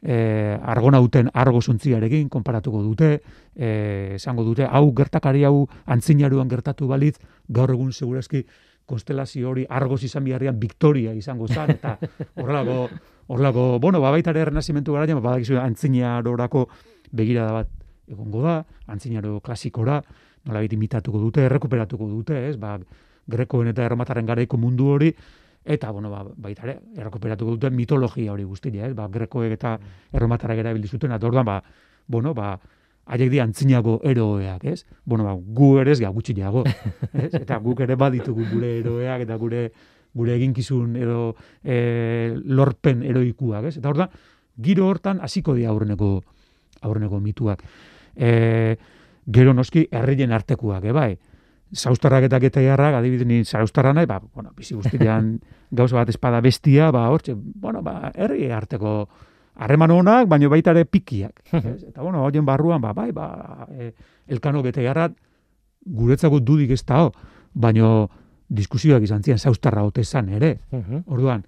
e, 0.06 0.58
argonauten 0.62 1.30
argo 1.34 1.62
zuntziarekin 1.62 2.30
konparatuko 2.30 2.84
dute, 2.84 3.22
e, 3.56 4.16
esango 4.16 4.46
dute, 4.46 4.68
hau 4.70 4.92
gertakari 4.96 5.44
hau 5.44 5.66
antzinaruan 5.86 6.50
gertatu 6.50 6.88
balitz, 6.88 7.18
gaur 7.48 7.74
egun 7.74 7.92
segurazki 7.92 8.46
konstelazio 8.86 9.50
hori 9.50 9.66
argoz 9.70 10.04
izan 10.06 10.24
biharrian 10.28 10.60
Victoria 10.62 11.14
izango 11.18 11.48
zen, 11.48 11.74
eta 11.78 11.98
horrelako, 12.42 12.90
horrelako, 13.28 13.80
bueno, 13.82 14.02
babaitare 14.02 14.44
errenazimentu 14.46 14.94
gara, 14.94 15.08
jama, 15.10 15.26
badakizu 15.26 15.58
antzinarorako 15.62 16.68
begirada 17.12 17.62
bat 17.62 17.74
egongo 18.08 18.44
da, 18.46 18.60
antzinaro 18.94 19.40
klasikora, 19.42 20.04
nola 20.46 20.62
imitatuko 20.62 21.18
dute, 21.18 21.48
errekuperatuko 21.50 22.08
dute, 22.12 22.44
ez, 22.52 22.60
ba, 22.62 22.78
grekoen 23.26 23.72
eta 23.72 23.82
erromataren 23.88 24.28
garaiko 24.30 24.60
mundu 24.62 24.92
hori, 24.94 25.10
eta, 25.66 25.92
bueno, 25.92 26.12
ba, 26.14 26.24
baita 26.24 26.64
ere, 26.68 26.80
errekuperatuko 26.96 27.58
dute 27.58 27.72
mitologia 27.74 28.32
hori 28.34 28.46
guztia, 28.46 28.88
ez, 28.88 28.94
ba, 28.96 29.10
grekoek 29.12 29.52
eta 29.58 29.76
erromatarrak 30.14 30.62
erabildi 30.62 30.88
zuten, 30.88 31.12
eta 31.12 31.28
orduan, 31.28 31.46
ba, 31.46 31.60
bueno, 32.08 32.34
ba, 32.38 32.54
haiek 33.06 33.30
di 33.30 33.40
antzinago 33.40 34.00
eroeak, 34.04 34.64
ez? 34.66 34.86
Bueno, 35.06 35.26
ba, 35.26 35.36
gu 35.36 35.78
ere 35.82 35.92
ez 35.92 36.00
gutxiago, 36.02 36.64
ez? 37.14 37.34
Eta 37.44 37.58
guk 37.62 37.82
ere 37.86 37.96
baditugu 37.96 38.48
gure 38.50 38.80
eroeak 38.80 39.22
eta 39.22 39.36
gure 39.38 39.72
gure 40.16 40.36
eginkizun 40.36 40.96
edo 40.96 41.36
e, 41.62 42.34
lorpen 42.46 43.04
eroikuak, 43.04 43.68
ez? 43.70 43.78
Eta 43.78 43.92
orduan, 43.92 44.10
giro 44.58 44.88
hortan 44.88 45.20
hasiko 45.22 45.54
dira 45.58 45.74
aurreneko 45.74 46.22
aurreneko 46.82 47.20
mituak. 47.20 47.64
E, 48.16 48.76
gero 49.28 49.54
noski 49.54 49.88
herrien 49.92 50.32
artekuak, 50.32 50.86
e, 50.86 50.96
bai? 50.96 51.12
Zaustarrak 51.76 52.30
eta 52.30 52.40
getaiarrak, 52.40 52.96
adibidez 53.02 53.28
ni 53.28 53.44
zaustarra 53.44 53.92
nahi, 53.94 54.08
ba, 54.08 54.22
bueno, 54.34 54.54
bizi 54.56 54.76
guztian 54.76 55.36
gauza 55.78 55.98
bat 55.98 56.10
espada 56.10 56.40
bestia, 56.42 56.92
ba, 56.96 57.10
hortxe, 57.12 57.36
bueno, 57.36 57.82
ba, 57.84 58.12
herri 58.16 58.48
arteko 58.52 59.10
harreman 59.56 59.92
honak, 59.92 60.28
baino 60.32 60.50
baita 60.52 60.72
ere 60.76 60.86
pikiak. 60.86 61.42
Eta 61.90 62.02
bueno, 62.02 62.24
hoien 62.24 62.46
barruan, 62.46 62.82
ba, 62.82 62.94
bai, 62.94 63.12
ba, 63.16 63.68
e, 63.72 63.92
elkano 64.28 64.64
getaiarrat, 64.64 65.16
guretzako 65.86 66.40
dudik 66.40 66.72
ez 66.72 66.84
da, 66.86 67.06
baino 67.54 68.10
diskusioak 68.50 69.04
izan 69.04 69.24
zian, 69.24 69.40
zaustarra 69.40 69.84
hote 69.84 70.04
zan 70.04 70.30
ere. 70.30 70.58
Orduan, 71.06 71.46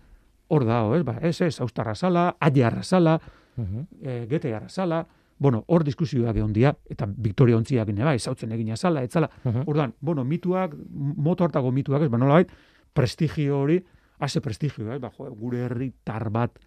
hor 0.47 0.65
da, 0.65 0.81
ez, 0.95 1.03
ba, 1.07 1.17
ez, 1.21 1.35
ez, 1.41 1.53
zaustarra 1.55 1.95
zala, 1.95 2.29
adiarra 2.39 2.83
zala, 2.83 3.17
e, 3.57 4.25
getaiarra 4.29 4.69
zala, 4.69 5.05
bueno, 5.39 5.63
hor 5.67 5.83
diskusioak 5.83 6.35
egon 6.35 6.53
dia, 6.53 6.73
eta 6.89 7.05
Victoria 7.07 7.57
ontziak 7.57 7.87
bai, 7.93 8.17
zautzen 8.19 8.51
egina 8.51 8.75
zala, 8.75 9.03
etzala. 9.03 9.29
Orduan, 9.65 9.93
bueno, 10.01 10.23
mituak, 10.23 10.73
moto 10.89 11.43
hartako 11.43 11.71
mituak, 11.71 12.01
ez, 12.01 12.09
ba, 12.09 12.17
nola 12.17 12.43
prestigio 12.93 13.59
hori, 13.59 13.83
haze 14.19 14.41
prestigio, 14.41 14.91
eh? 14.93 14.99
ba, 14.99 15.11
jo, 15.13 15.29
gure 15.35 15.65
herritar 15.65 16.29
bat 16.33 16.57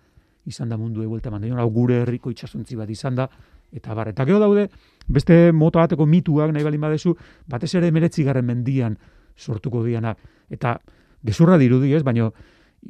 izan 0.46 0.68
da 0.70 0.76
mundu 0.78 1.02
eguelta 1.02 1.30
mandaino, 1.30 1.58
hau 1.60 1.70
gure 1.70 2.02
herriko 2.02 2.30
itxasuntzi 2.30 2.78
bat 2.78 2.90
izan 2.90 3.18
da, 3.18 3.26
eta 3.74 3.94
bar, 3.94 4.08
eta 4.08 4.24
gero 4.24 4.38
daude, 4.38 4.68
beste 5.08 5.50
moto 5.52 5.82
bateko 5.82 6.06
mituak 6.06 6.52
nahi 6.54 6.64
balin 6.64 6.80
badezu, 6.80 7.16
batez 7.50 7.74
ere 7.78 7.90
meretzi 7.90 8.24
garren 8.26 8.46
mendian 8.46 8.96
sortuko 9.36 9.82
dianak, 9.84 10.18
eta 10.50 10.78
gezurra 11.26 11.58
dirudi 11.58 11.92
ez, 11.94 12.02
baino 12.06 12.32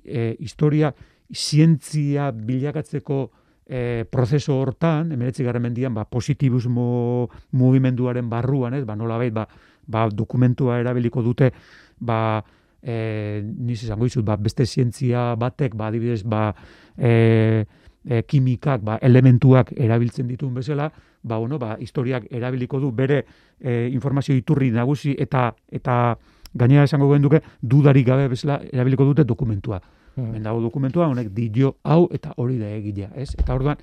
e, 0.04 0.36
historia, 0.38 0.92
zientzia 1.30 2.30
bilakatzeko 2.32 3.30
e, 3.70 4.04
prozeso 4.10 4.56
hortan, 4.58 5.12
emeretzi 5.14 5.46
garren 5.46 5.62
mendian, 5.62 5.94
ba, 5.94 6.04
positibusmo 6.10 7.30
mugimenduaren 7.54 8.26
barruan, 8.28 8.74
ez, 8.74 8.82
ba, 8.84 8.96
nola 8.98 9.16
ba, 9.30 9.46
ba, 9.86 10.08
dokumentua 10.10 10.80
erabiliko 10.82 11.22
dute, 11.22 11.52
ba, 12.00 12.42
e, 12.82 13.42
niz 13.44 13.84
izango 13.84 14.10
izut, 14.10 14.26
ba, 14.26 14.34
beste 14.36 14.66
zientzia 14.66 15.36
batek, 15.38 15.76
ba, 15.78 15.86
adibidez, 15.86 16.24
ba, 16.26 16.50
e, 16.98 17.64
e, 18.04 18.22
kimikak, 18.26 18.82
ba, 18.82 18.98
elementuak 18.98 19.70
erabiltzen 19.78 20.26
dituen 20.26 20.58
bezala, 20.58 20.90
ba, 21.22 21.38
bueno, 21.38 21.58
ba, 21.62 21.76
historiak 21.78 22.26
erabiliko 22.26 22.80
du 22.82 22.90
bere 22.90 23.22
e, 23.60 23.88
informazio 23.92 24.34
iturri 24.34 24.72
nagusi 24.74 25.14
eta 25.14 25.52
eta 25.70 26.18
gainera 26.52 26.82
esango 26.82 27.16
duke 27.18 27.42
dudarik 27.62 28.06
gabe 28.06 28.28
bezala 28.28 28.60
erabiliko 28.72 29.04
dute 29.04 29.24
dokumentua. 29.24 29.80
Hmm. 30.16 30.42
dago 30.42 30.60
dokumentua, 30.60 31.06
honek 31.08 31.30
dio 31.32 31.76
hau 31.84 32.08
eta 32.12 32.34
hori 32.36 32.58
da 32.58 32.68
egilea, 32.74 33.10
ez? 33.14 33.34
Eta 33.38 33.54
orduan, 33.54 33.78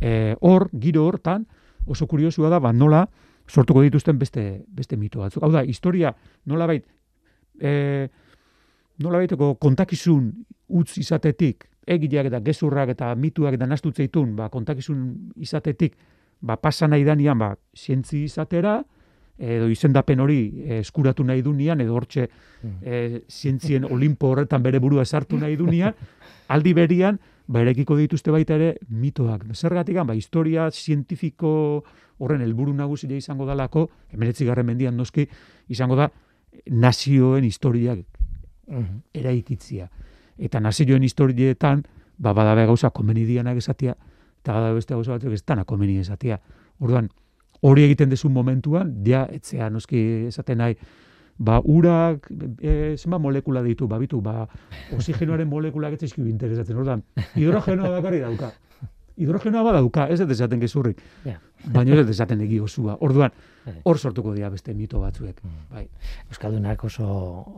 e, 0.00 0.34
hor, 0.40 0.68
giro 0.72 1.04
hortan, 1.06 1.46
oso 1.86 2.06
kuriosua 2.06 2.50
da, 2.50 2.58
ba, 2.60 2.72
nola 2.72 3.04
sortuko 3.50 3.82
dituzten 3.82 4.18
beste, 4.18 4.64
beste 4.68 4.96
mito 4.96 5.20
batzuk. 5.20 5.42
Hau 5.42 5.50
da, 5.52 5.62
historia 5.64 6.14
nola 6.46 6.66
bait, 6.70 6.86
e, 7.60 8.08
nola 8.98 9.20
baiteko 9.20 9.54
kontakizun 9.60 10.30
utz 10.80 10.96
izatetik, 11.02 11.66
egileak 11.90 12.30
eta 12.30 12.40
gezurrak 12.44 12.94
eta 12.94 13.10
mituak 13.18 13.56
eta 13.56 13.66
nastutzeitun, 13.66 14.34
ba, 14.38 14.48
kontakizun 14.52 15.32
izatetik, 15.42 15.96
ba, 16.40 16.56
pasa 16.56 16.88
nahi 16.88 17.04
danian, 17.04 17.38
ba, 17.38 17.54
zientzi 17.76 18.24
izatera, 18.28 18.80
edo 19.40 19.68
izendapen 19.72 20.20
hori 20.20 20.40
eh, 20.66 20.78
eskuratu 20.80 21.24
nahi 21.24 21.40
dunian, 21.42 21.80
edo 21.80 21.94
hortxe 21.96 22.26
e, 22.82 23.22
zientzien 23.28 23.86
olimpo 23.88 24.34
horretan 24.34 24.62
bere 24.62 24.78
burua 24.78 25.04
sartu 25.04 25.38
nahi 25.40 25.56
dunian, 25.56 25.94
aldi 26.54 26.74
berian, 26.76 27.18
ba, 27.46 27.62
erekiko 27.64 27.96
dituzte 27.96 28.30
baita 28.30 28.58
ere 28.60 28.74
mitoak. 28.88 29.46
Zergatik, 29.54 29.96
ba, 30.04 30.14
historia 30.14 30.68
zientifiko 30.70 31.52
horren 32.20 32.44
helburu 32.44 32.74
nagusia 32.76 33.16
izango 33.16 33.46
dalako, 33.48 33.88
emeretzi 34.12 34.44
garren 34.44 34.68
mendian 34.68 34.96
noski, 34.96 35.24
izango 35.68 35.96
da 35.96 36.10
nazioen 36.68 37.44
historiak 37.44 38.04
eraikitzia. 39.14 39.88
Eta 40.36 40.60
nazioen 40.60 41.02
historietan, 41.02 41.86
ba, 42.18 42.34
badabe 42.36 42.66
gauza 42.68 42.90
komenidianak 42.90 43.56
esatia, 43.56 43.96
eta 44.40 44.52
badabe 44.52 44.80
beste 44.80 44.94
gauza 44.94 45.16
batzuk 45.16 45.32
ez 45.32 45.42
dana 45.46 45.64
komeni 45.64 45.96
esatia. 46.00 46.38
Orduan, 46.80 47.08
hori 47.60 47.84
egiten 47.84 48.10
dezu 48.10 48.30
momentuan, 48.32 48.94
ja, 49.06 49.26
etzea, 49.30 49.68
noski 49.70 50.00
esaten 50.30 50.60
nahi, 50.62 50.76
ba, 51.40 51.60
urak, 51.64 52.28
e, 52.60 52.96
zenba 52.96 53.18
molekula 53.18 53.62
ditu, 53.64 53.88
ba, 53.88 53.98
bitu, 54.00 54.20
ba, 54.24 54.46
oxigenoaren 54.96 55.48
molekulak 55.48 55.96
ez 55.96 56.12
interesatzen, 56.18 56.76
orduan, 56.76 57.04
hidrogenoa 57.36 57.90
bakarri 57.98 58.20
dauka. 58.20 58.52
Hidrogenoa 59.20 59.62
badauka, 59.66 60.08
ez 60.08 60.20
ez 60.20 60.30
esaten 60.30 60.60
gezurrik. 60.62 61.00
Yeah. 61.26 61.40
Baina 61.74 61.98
ez 62.00 62.08
esaten 62.08 62.40
egi 62.40 62.58
osua. 62.64 62.94
Orduan, 63.04 63.34
hor 63.84 63.98
sortuko 63.98 64.32
dira 64.32 64.48
beste 64.52 64.72
mito 64.74 65.00
batzuek. 65.02 65.42
Mm. 65.44 65.66
Bai. 65.74 65.84
Euskaldunak 66.32 66.84
oso, 66.88 67.06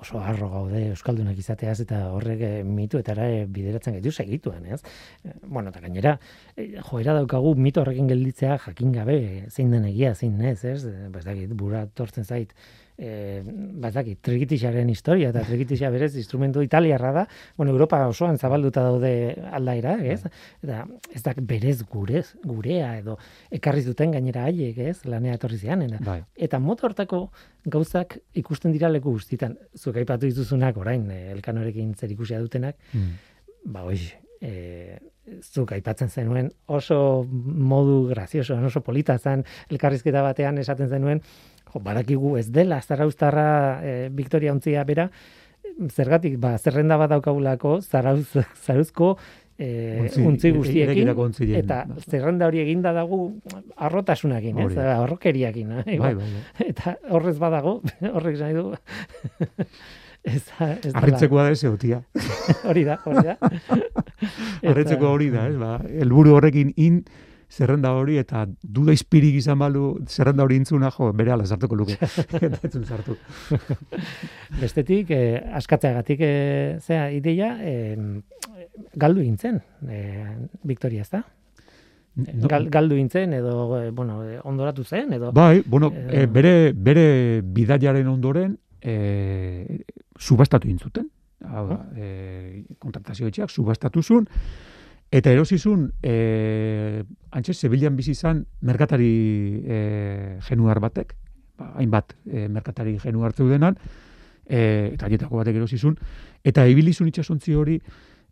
oso 0.03 0.21
arro 0.21 0.49
gaude, 0.51 0.83
Euskaldunak 0.91 1.39
izateaz 1.39 1.79
eta 1.85 2.01
horrek 2.17 2.43
eh, 2.49 2.53
mitu 2.67 2.99
eta 2.99 3.15
ere 3.15 3.47
bideratzen 3.47 3.97
gaitu 3.99 4.13
segituen, 4.13 4.67
ez? 4.75 4.81
Eh, 5.25 5.37
bueno, 5.47 5.71
eta 5.71 5.85
gainera, 5.85 6.17
eh, 6.57 6.73
joera 6.91 7.15
daukagu 7.21 7.55
mito 7.55 7.85
horrekin 7.85 8.11
gelditzea 8.11 8.59
jakin 8.67 8.93
gabe, 8.99 9.19
zein 9.51 9.71
den 9.71 9.87
egia, 9.93 10.15
zein 10.15 10.41
ez, 10.43 10.65
ez? 10.65 10.83
Bazakit, 11.15 11.55
bura 11.59 11.87
tortzen 11.87 12.27
zait, 12.27 12.55
eh, 12.99 13.43
bazaki, 13.45 14.17
trikitixaren 14.21 14.89
historia, 14.91 15.31
eta 15.33 15.43
trikitixa 15.47 15.91
berez 15.91 16.15
instrumento 16.17 16.63
italiarra 16.63 17.13
da, 17.13 17.27
bueno, 17.57 17.73
Europa 17.73 18.01
osoan 18.09 18.39
zabalduta 18.39 18.85
daude 18.85 19.13
aldaira, 19.53 19.97
ez? 20.05 20.23
Bai. 20.23 20.33
Eta 20.63 20.85
ez 21.13 21.23
da 21.23 21.35
berez 21.37 21.79
gurez, 21.83 22.27
gurea, 22.45 22.97
edo 22.99 23.19
ekarri 23.51 23.83
zuten 23.83 24.13
gainera 24.17 24.47
haiek, 24.49 24.79
ez? 24.79 25.05
Lanea 25.09 25.37
etorri 25.39 25.59
zian, 25.59 25.85
bai. 26.05 26.21
Eta 26.37 26.61
moto 26.63 26.87
hortako 26.87 27.25
gauzak 27.65 28.19
ikusten 28.39 28.73
dira 28.73 28.91
leku 28.93 29.13
guztietan, 29.13 29.57
zuk 29.77 29.97
aipatu 29.97 30.29
dituzunak 30.29 30.77
orain, 30.77 31.09
eh, 31.11 31.31
elkanorekin 31.37 31.95
zer 31.95 32.13
ikusia 32.13 32.41
dutenak, 32.43 32.77
mm. 32.93 33.09
ba, 33.73 33.87
oi, 33.89 33.99
eh, 34.43 34.99
zuk 35.43 35.73
aipatzen 35.77 36.11
zenuen 36.11 36.51
oso 36.67 36.99
modu 37.31 38.09
grazioso, 38.11 38.57
oso 38.67 38.83
polita 38.83 39.19
zen 39.19 39.45
elkarrizketa 39.71 40.23
batean 40.23 40.59
esaten 40.59 40.91
zenuen, 40.91 41.23
jo, 41.73 41.81
badakigu 41.81 42.37
ez 42.39 42.49
dela, 42.53 42.81
zarauztarra 42.83 43.47
e, 43.83 43.95
Victoria 44.13 44.53
ontzia 44.53 44.85
bera, 44.85 45.09
zergatik, 45.89 46.37
ba, 46.41 46.57
zerrenda 46.59 46.99
bat 47.01 47.13
daukagulako, 47.15 47.79
zarauz, 47.81 48.27
zarauzko 48.65 49.17
e, 49.59 50.11
untzi 50.25 50.53
guztiekin, 50.55 51.11
eta 51.59 51.83
zerrenda 52.07 52.49
hori 52.51 52.63
eginda 52.65 52.93
dago 52.97 53.25
arrotasunakin, 53.77 54.63
ez, 54.67 54.71
arrokeriakin, 54.77 55.75
eh? 55.81 55.99
bai, 55.99 56.15
bai, 56.15 56.29
bai. 56.29 56.69
eta 56.69 56.97
horrez 57.11 57.37
badago, 57.41 57.81
horrek 58.15 58.39
nahi 58.41 58.57
du, 58.59 58.73
ez 60.23 60.43
ez 60.87 60.95
Arritzekoa 60.95 61.49
da 61.49 61.57
eze 61.57 61.69
hotia. 61.69 62.03
hori 62.69 62.85
da, 62.87 62.99
hori 63.05 63.27
da. 63.27 63.37
Arritzeko 64.71 65.09
hori 65.11 65.33
da, 65.35 65.49
ez, 65.51 65.59
ba, 65.59 65.77
elburu 66.05 66.37
horrekin 66.37 66.73
in, 66.77 67.03
zerrenda 67.53 67.93
hori 67.93 68.17
eta 68.21 68.47
duda 68.63 68.95
izpirik 68.97 69.37
izan 69.43 69.61
balu 69.61 69.99
zerrenda 70.09 70.47
hori 70.47 70.57
intzuna 70.57 70.91
jo, 70.95 71.11
bere 71.13 71.35
ala 71.35 71.45
sartuko 71.45 71.77
luke. 71.77 71.99
Eta 72.41 72.81
sartu. 72.83 73.19
Bestetik, 74.63 75.13
eh, 75.13 75.43
askatzeagatik 75.61 76.25
eh, 76.25 76.79
zea 76.81 77.11
ideia, 77.13 77.53
eh, 77.61 77.97
galdu 78.97 79.25
intzen, 79.27 79.61
eh, 79.89 80.27
Victoria, 80.65 81.05
ezta? 81.05 81.25
No. 82.15 82.49
Gal, 82.49 82.67
galdu 82.69 82.97
intzen 83.01 83.33
edo 83.33 83.53
eh, 83.79 83.91
bueno, 83.91 84.19
eh, 84.29 84.39
ondoratu 84.45 84.85
zen 84.85 85.15
edo 85.17 85.31
Bai, 85.33 85.63
bueno, 85.65 85.89
eh, 86.13 86.27
bere 86.27 86.73
bere 86.77 87.41
bidaiaren 87.41 88.09
ondoren 88.09 88.59
eh 88.83 89.81
subastatu 90.19 90.69
intzuten. 90.69 91.09
Hau 91.49 91.65
da, 91.71 91.79
eh 91.97 92.65
kontratazio 92.79 93.31
etxeak 93.33 93.51
subastatu 93.51 94.03
zuen 94.03 94.29
Eta 95.13 95.31
erosizun, 95.31 95.91
e, 96.01 97.03
antxe, 97.37 97.53
Sevillan 97.53 97.99
bizi 97.99 98.15
izan 98.17 98.47
merkatari 98.65 99.11
e, 99.61 99.81
genuar 100.47 100.81
batek, 100.81 101.13
ba, 101.61 101.75
hainbat 101.83 102.15
e, 102.25 102.47
merkatari 102.49 102.97
genuar 103.03 103.37
zeudenan, 103.37 103.77
e, 104.49 104.63
eta 104.95 105.11
aietako 105.11 105.43
batek 105.43 105.61
erosizun, 105.61 105.99
eta 106.49 106.65
ibilizun 106.65 107.13
itxasontzi 107.13 107.53
hori, 107.53 107.77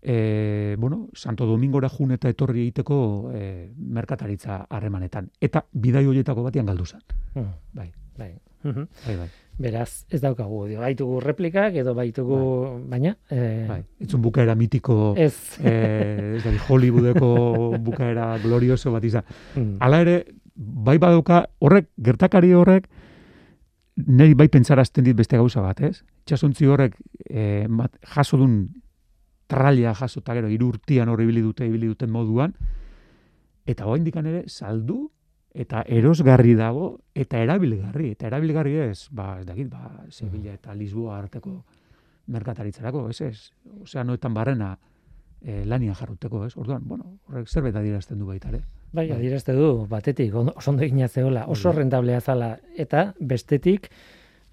e, 0.00 0.74
bueno, 0.78 1.08
Santo 1.12 1.44
Domingora 1.44 1.92
jun 1.92 2.16
eta 2.16 2.32
etorri 2.32 2.64
egiteko 2.64 3.30
e, 3.34 3.44
merkataritza 3.76 4.62
harremanetan. 4.70 5.28
Eta 5.40 5.66
bidai 5.72 6.06
horietako 6.08 6.48
batean 6.48 6.72
galdu 6.72 6.86
zen. 6.86 7.04
Mm. 7.34 7.52
Bai, 7.76 7.92
Bai. 8.16 8.34
bai, 8.64 9.16
bai. 9.16 9.28
Beraz, 9.60 10.06
ez 10.08 10.22
daukagu, 10.22 10.62
dio, 10.70 10.80
baitugu 10.80 11.18
replikak 11.20 11.74
edo 11.76 11.92
baitugu, 11.92 12.36
baina... 12.88 13.12
Eh, 13.28 13.66
bai. 13.68 13.82
Itzun 14.00 14.22
bukaera 14.24 14.54
mitiko, 14.56 15.12
Ez. 15.20 15.58
eh, 15.60 16.36
ez 16.38 16.44
da, 16.46 16.54
Hollywoodeko 16.70 17.28
bukaera 17.84 18.30
glorioso 18.40 18.92
bat 18.94 19.04
izan. 19.04 19.26
Mm. 19.54 19.76
Hala 19.84 20.00
ere, 20.06 20.14
bai 20.56 20.96
badauka, 21.02 21.42
horrek, 21.60 21.90
gertakari 22.00 22.54
horrek, 22.56 22.88
niri 24.06 24.32
bai 24.34 24.48
pentsarazten 24.48 25.04
dit 25.04 25.16
beste 25.16 25.36
gauza 25.36 25.60
bat, 25.60 25.84
ez? 25.84 26.00
Itxasontzi 26.24 26.64
horrek 26.64 26.96
eh, 27.28 27.66
mat, 27.68 27.98
jaso 28.16 28.40
dun 28.40 28.62
tralia 29.50 29.92
jaso 29.98 30.22
eta 30.24 30.38
gero 30.38 30.48
irurtian 30.48 31.10
hor 31.10 31.20
ibili 31.20 31.42
dute 31.44 31.66
ibili 31.68 31.90
duten 31.90 32.08
moduan, 32.14 32.54
eta 33.68 33.84
hoa 33.84 33.98
indikan 34.00 34.24
ere 34.30 34.46
saldu 34.48 35.10
eta 35.54 35.82
erosgarri 35.88 36.54
dago 36.54 36.92
eta 37.14 37.40
erabilgarri. 37.42 38.12
Eta 38.14 38.28
erabilgarri 38.30 38.76
ez, 38.86 39.08
ba, 39.10 39.38
ez 39.40 39.46
dakit, 39.46 39.68
ba, 39.70 40.04
Sevilla 40.10 40.54
eta 40.54 40.74
Lisboa 40.74 41.18
arteko 41.18 41.56
merkataritzarako, 42.30 43.08
ez 43.10 43.20
ez? 43.26 43.50
Osea, 43.82 44.04
noetan 44.04 44.34
barrena 44.34 44.76
eh, 45.42 45.64
lanian 45.66 45.96
jarruteko, 45.98 46.44
ez? 46.46 46.54
Orduan, 46.56 46.86
bueno, 46.86 47.16
horrek 47.28 47.48
zerbait 47.48 47.76
adierazten 47.76 48.18
du 48.18 48.28
baita 48.28 48.52
ere. 48.52 48.62
Bai, 48.92 49.08
Bai. 49.08 49.16
adierazte 49.18 49.54
du, 49.54 49.86
batetik, 49.90 50.34
oso 50.34 50.70
ondo 50.70 50.82
egina 50.86 51.08
zegoela, 51.08 51.46
oso 51.46 51.70
da. 51.70 51.78
rentablea 51.78 52.20
zala, 52.20 52.56
eta 52.76 53.12
bestetik, 53.18 53.90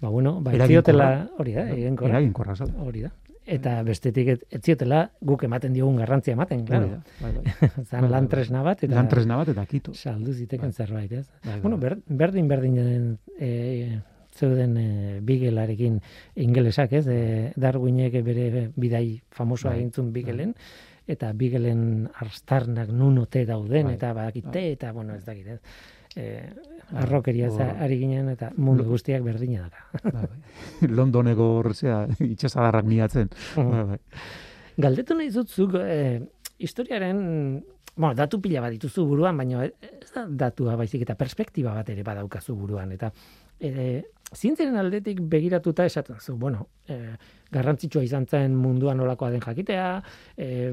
ba, 0.00 0.08
bueno, 0.08 0.40
ba, 0.40 0.54
etziotela, 0.54 1.28
hori 1.38 1.54
da, 1.58 1.68
eginkorra, 1.74 2.56
zala. 2.56 2.74
hori 2.82 3.06
da. 3.06 3.12
Eta 3.48 3.78
bestetik, 3.86 4.28
et, 4.34 4.42
etziotela 4.58 5.06
guk 5.24 5.42
ematen 5.46 5.72
diogun 5.72 5.96
garrantzia 5.96 6.34
ematen, 6.36 6.66
claro. 6.68 6.88
da, 6.90 6.98
bai, 7.22 7.30
bai. 7.32 7.68
Zan 7.88 8.02
bai, 8.04 8.10
lan 8.12 8.26
bai. 8.26 8.30
tresna 8.34 8.62
bat, 8.66 8.82
eta 8.84 8.94
Lan 8.94 9.08
tresna 9.08 9.38
bat 9.40 9.48
eta 9.54 9.64
kito. 9.66 9.94
saldu 9.96 10.34
ziteken 10.36 10.68
Bai. 10.68 10.76
zerbait, 10.76 11.12
ez? 11.12 11.26
Bai, 11.44 11.54
bai, 11.54 11.60
Bueno, 11.62 11.78
bai. 11.78 11.88
ber, 11.88 11.98
berdin 12.24 12.48
berdinen 12.48 13.06
e, 13.40 14.00
zeuden 14.36 14.76
e, 14.76 14.86
bigelarekin 15.24 15.96
ingelesak, 16.36 16.92
ez? 17.00 17.06
E, 17.08 17.52
Darwinek 17.56 18.20
bere 18.26 18.68
bidai 18.76 19.22
famosoa 19.30 19.72
Bai, 19.72 19.78
egin 19.80 19.92
zuen 19.96 20.12
bigelen, 20.12 20.52
eta 21.08 21.32
bigelen 21.32 22.10
arstarnak 22.20 22.90
nun 22.92 23.16
ote 23.24 23.46
dauden, 23.48 23.86
Bai, 23.88 23.94
eta 23.96 24.12
badakite, 24.12 24.58
bai. 24.60 24.72
eta, 24.76 24.92
bueno, 24.92 25.14
ez 25.16 25.24
dakit, 25.24 25.46
ez? 25.56 25.60
E, 26.16 26.50
Bai, 26.88 27.02
arrokeria 27.02 27.50
hor- 27.52 27.82
ari 27.84 27.98
ginen, 28.00 28.30
eta 28.32 28.50
mundu 28.56 28.84
guztiak 28.88 29.22
berdina 29.22 29.66
daka. 29.68 30.10
Bai, 30.10 30.24
bai. 30.26 30.88
Londoneko 30.98 31.48
horrezea 31.58 32.06
itxasadarrak 32.34 32.86
miatzen. 32.88 33.28
Bai, 33.56 33.82
bai. 33.92 33.98
Galdetu 34.78 35.16
nahi 35.18 35.30
zutzuk, 35.30 35.74
e, 35.82 36.22
historiaren, 36.58 37.18
bueno, 37.96 38.14
datu 38.14 38.40
pila 38.40 38.62
bat 38.64 38.72
dituzu 38.72 39.04
buruan, 39.10 39.36
baina 39.36 39.66
ez 39.66 40.12
da 40.14 40.24
datua 40.46 40.76
baizik 40.80 41.02
eta 41.04 41.18
perspektiba 41.18 41.74
bat 41.74 41.90
ere 41.92 42.04
badaukazu 42.06 42.54
buruan. 42.56 42.92
Eta 42.94 43.10
e, 43.60 44.02
zientziaren 44.32 44.76
aldetik 44.78 45.20
begiratuta 45.20 45.84
esaten 45.88 46.16
zu, 46.22 46.36
bueno, 46.38 46.68
e, 46.88 46.98
garrantzitsua 47.52 48.02
izan 48.06 48.26
zen 48.28 48.54
mundua 48.56 48.94
nolakoa 48.94 49.30
den 49.34 49.42
jakitea, 49.44 49.88
e, 50.36 50.72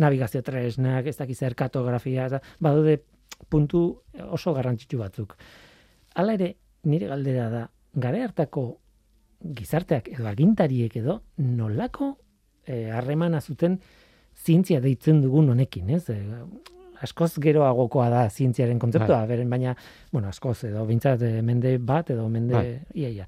navigazio 0.00 0.42
tresnak, 0.46 1.06
ez 1.10 1.16
dakiz 1.18 1.38
zer 1.38 1.56
kartografia, 1.58 2.26
eta 2.30 2.40
badaude 2.60 3.00
puntu 3.48 4.02
oso 4.28 4.54
garrantzitsu 4.54 4.98
batzuk. 4.98 5.36
Hala 6.14 6.34
ere, 6.34 6.54
nire 6.84 7.08
galdera 7.10 7.48
da, 7.50 7.66
gare 7.94 8.22
hartako 8.24 8.64
gizarteak 9.40 10.10
edo 10.12 10.26
agintariek 10.28 10.96
edo 11.00 11.20
nolako 11.38 12.12
eh, 12.66 12.90
harremana 12.92 13.40
zuten 13.40 13.78
zientzia 14.36 14.80
deitzen 14.80 15.22
dugun 15.22 15.50
honekin, 15.52 15.90
ez? 15.96 16.04
E, 16.12 16.18
askoz 17.00 17.32
geroagokoa 17.40 18.08
da 18.12 18.24
zientziaren 18.28 18.78
kontzeptua, 18.78 19.22
beren 19.28 19.50
baina, 19.50 19.74
bueno, 20.12 20.28
askoz 20.28 20.58
edo 20.68 20.84
bintzat 20.88 21.24
eh, 21.24 21.40
mende 21.42 21.78
bat 21.78 22.12
edo 22.12 22.28
mende 22.28 22.54
Bai. 22.54 22.80
ia. 22.94 23.26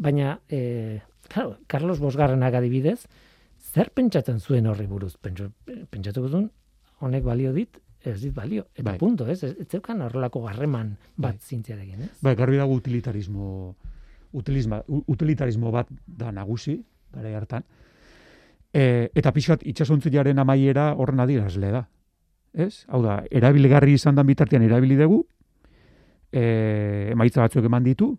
Baina, 0.00 0.38
e, 0.48 1.00
claro, 1.28 1.58
Carlos 1.66 2.00
Bosgarrenak 2.00 2.56
adibidez, 2.56 3.04
zer 3.60 3.92
pentsatzen 3.94 4.40
zuen 4.40 4.66
horri 4.66 4.86
buruz? 4.88 5.16
Pentsatuko 5.20 6.28
duen, 6.28 6.48
honek 7.04 7.24
balio 7.26 7.52
dit, 7.52 7.76
ez 8.04 8.20
dit 8.22 8.32
balio. 8.34 8.66
Eta 8.74 8.82
Bai. 8.90 8.98
punto, 8.98 9.26
ez? 9.28 9.42
Ez, 9.44 9.54
zeukan 9.68 10.00
horrelako 10.02 10.46
harreman 10.48 10.96
bat 11.16 11.36
Bai. 11.36 11.46
zientziarekin, 11.48 12.02
ez? 12.02 12.10
Bai, 12.22 12.34
garbi 12.34 12.56
dago 12.56 12.72
utilitarismo, 12.74 13.76
utilizma, 14.32 14.82
u- 14.88 15.04
utilitarismo 15.06 15.70
bat 15.70 15.88
da 16.06 16.32
nagusi, 16.32 16.78
gara 17.12 17.36
hartan. 17.36 17.64
E, 18.72 19.10
eta 19.14 19.32
pixkat 19.34 19.64
itxasontziaren 19.66 20.38
amaiera 20.38 20.94
horren 20.94 21.20
adierazle 21.20 21.70
da. 21.74 21.88
Ez? 22.54 22.84
Hau 22.88 23.02
da, 23.02 23.20
erabilgarri 23.30 23.92
izan 23.98 24.14
dan 24.14 24.26
bitartean 24.26 24.62
erabili 24.62 24.96
dugu, 24.98 25.24
e, 26.32 27.10
emaitza 27.12 27.42
batzuk 27.42 27.64
eman 27.66 27.84
ditu, 27.84 28.12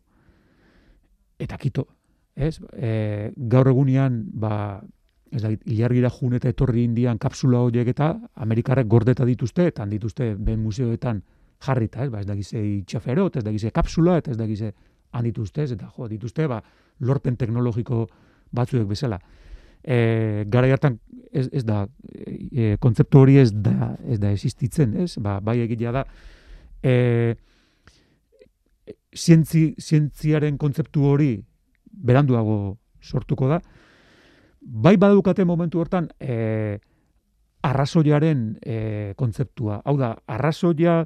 eta 1.40 1.58
kito. 1.58 1.88
Ez? 2.36 2.60
E, 2.74 3.32
gaur 3.36 3.68
egunean, 3.72 4.22
ba, 4.34 4.82
ez 5.32 5.42
da, 5.42 5.52
ilargira 5.66 6.10
jun 6.12 6.36
eta 6.36 6.50
etorri 6.52 6.84
indian 6.84 7.20
kapsula 7.22 7.62
horiek 7.64 7.88
eta 7.94 8.14
Amerikarrek 8.46 8.88
gordeta 8.88 9.26
dituzte, 9.26 9.68
eta 9.72 9.86
dituzte 9.88 10.34
ben 10.36 10.60
museoetan 10.60 11.22
jarrita, 11.62 12.06
ez, 12.06 12.10
ba, 12.12 12.22
ez 12.22 12.28
da 12.28 12.36
gize 12.36 12.62
itxaferot, 12.62 13.38
ez 13.38 13.44
da 13.46 13.54
gize 13.54 13.72
kapsula, 13.72 14.18
eta 14.22 14.34
ez 14.34 14.38
da 14.40 14.48
gize 14.50 14.74
han 15.12 15.28
dituzte, 15.28 15.64
ez, 15.64 15.72
eta 15.76 15.92
jo, 15.96 16.08
dituzte, 16.12 16.48
ba, 16.52 16.62
lorpen 17.08 17.38
teknologiko 17.40 18.06
batzuek 18.56 18.88
bezala. 18.90 19.20
E, 19.82 20.44
gara 20.52 20.70
hartan 20.70 21.00
ez, 21.32 21.48
ez 21.52 21.64
da, 21.66 21.86
e, 22.12 22.76
kontzeptu 22.82 23.24
hori 23.24 23.40
ez 23.42 23.50
da, 23.54 23.94
ez 24.06 24.20
da 24.22 24.34
existitzen, 24.34 24.98
ez, 25.06 25.16
ba, 25.24 25.40
bai 25.40 25.60
egitea 25.64 25.94
da, 25.96 26.04
e, 26.84 27.36
zientzi, 29.16 29.72
zientziaren 29.80 30.58
kontzeptu 30.62 31.06
hori 31.14 31.34
beranduago 31.92 32.78
sortuko 33.02 33.50
da, 33.52 33.62
bai 34.62 34.96
badukate 34.98 35.46
momentu 35.46 35.80
hortan 35.80 36.10
e, 36.20 36.80
arrazoiaren 37.62 38.58
e, 38.62 39.14
kontzeptua. 39.18 39.82
Hau 39.86 39.98
da, 39.98 40.16
arrazoia 40.28 41.02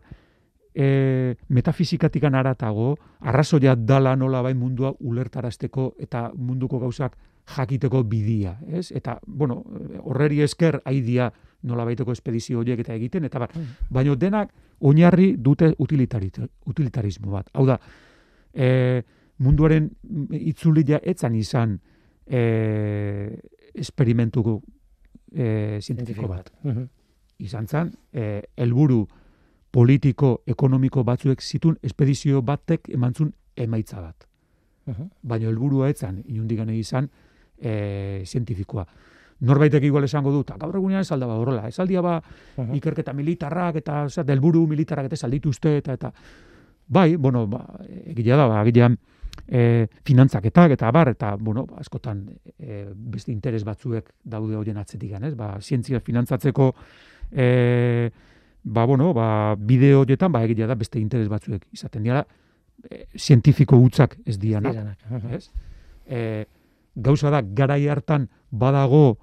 e, 0.75 1.35
metafizikatikan 1.47 2.35
aratago, 2.35 2.95
arrazoia 3.21 3.75
dala 3.75 4.15
nola 4.15 4.41
bai 4.43 4.53
mundua 4.53 4.93
ulertarazteko 4.99 5.93
eta 5.99 6.29
munduko 6.35 6.79
gauzak 6.79 7.17
jakiteko 7.55 8.03
bidia, 8.03 8.57
ez? 8.67 8.91
Eta, 8.91 9.19
bueno, 9.27 9.63
horreri 10.03 10.41
esker 10.41 10.81
haidia 10.85 11.31
nola 11.65 11.85
baiteko 11.85 12.11
espedizio 12.11 12.59
horiek 12.59 12.81
eta 12.81 12.93
egiten, 12.93 13.25
eta 13.25 13.39
bar, 13.39 13.51
baina 13.89 14.15
denak 14.15 14.51
oinarri 14.79 15.35
dute 15.37 15.73
utilitarismo 15.79 17.31
bat. 17.31 17.49
Hau 17.53 17.65
da, 17.65 17.79
e, 18.53 19.03
munduaren 19.37 19.89
itzulia 20.31 20.99
etzan 21.03 21.35
izan 21.35 21.79
e, 22.25 23.39
esperimentuko 23.73 24.61
e, 25.31 25.79
zientifiko 25.81 26.27
bat. 26.27 26.51
Mhm. 26.63 26.87
Izan 27.39 27.67
zen, 27.67 27.91
e, 28.13 28.41
helburu 28.55 29.07
politiko, 29.71 30.41
ekonomiko 30.47 31.03
batzuek 31.03 31.41
zitun 31.41 31.77
espedizio 31.83 32.41
batek 32.41 32.89
emantzun 32.89 33.33
emaitza 33.55 33.99
bat. 34.01 34.27
Mhm. 34.85 35.09
Baina 35.21 35.49
helburua 35.49 35.89
etzan, 35.89 36.23
inundik 36.25 36.57
gane 36.57 36.77
izan, 36.77 37.09
e, 37.57 38.23
zientifikoa. 38.25 38.85
Norbaitek 39.39 39.83
igual 39.83 40.05
esango 40.05 40.31
dut, 40.31 40.51
"Ah, 40.51 40.57
gaur 40.57 40.75
egunean 40.75 41.01
ez 41.01 41.11
aldaba 41.11 41.35
horrela, 41.35 41.67
ez 41.67 41.79
aldia 41.79 42.01
ba 42.01 42.21
Mhm. 42.57 42.75
ikerketa 42.75 43.13
militarrak 43.13 43.75
eta 43.75 44.03
osea, 44.03 44.23
delburu 44.23 44.65
militarrak 44.67 45.05
eta 45.07 45.15
saldituzte 45.17 45.77
eta 45.77 45.93
eta 45.93 46.13
bai, 46.87 47.15
bueno, 47.15 47.47
ba, 47.47 47.65
egia 48.05 48.37
da, 48.37 48.47
ba, 48.47 48.61
agian 48.61 48.97
e, 49.47 49.87
finantzaketak 50.05 50.75
eta 50.75 50.91
bar, 50.91 51.11
eta, 51.13 51.35
bueno, 51.35 51.65
ba, 51.69 51.79
askotan 51.79 52.25
e, 52.57 52.85
beste 52.95 53.31
interes 53.31 53.63
batzuek 53.65 54.09
daude 54.23 54.55
horien 54.55 54.77
atzetik, 54.77 55.15
ez? 55.21 55.35
Ba, 55.35 55.55
zientzia 55.61 55.99
finantzatzeko 55.99 56.71
e, 57.31 58.09
ba, 58.63 58.85
bueno, 58.85 59.13
ba, 59.13 59.55
bideo 59.55 60.01
horietan, 60.01 60.31
ba, 60.31 60.43
egia 60.43 60.67
da 60.67 60.75
beste 60.75 60.99
interes 60.99 61.29
batzuek 61.29 61.67
izaten 61.73 62.03
dira, 62.03 62.25
e, 62.89 63.05
zientifiko 63.17 63.77
hutzak 63.77 64.17
ez 64.25 64.39
dianak, 64.39 64.73
Diranak. 64.73 65.09
Mhm. 65.09 65.33
ez? 65.33 65.49
E, 66.05 66.45
gauza 66.95 67.29
da, 67.29 67.41
garai 67.41 67.87
hartan 67.87 68.29
badago 68.51 69.17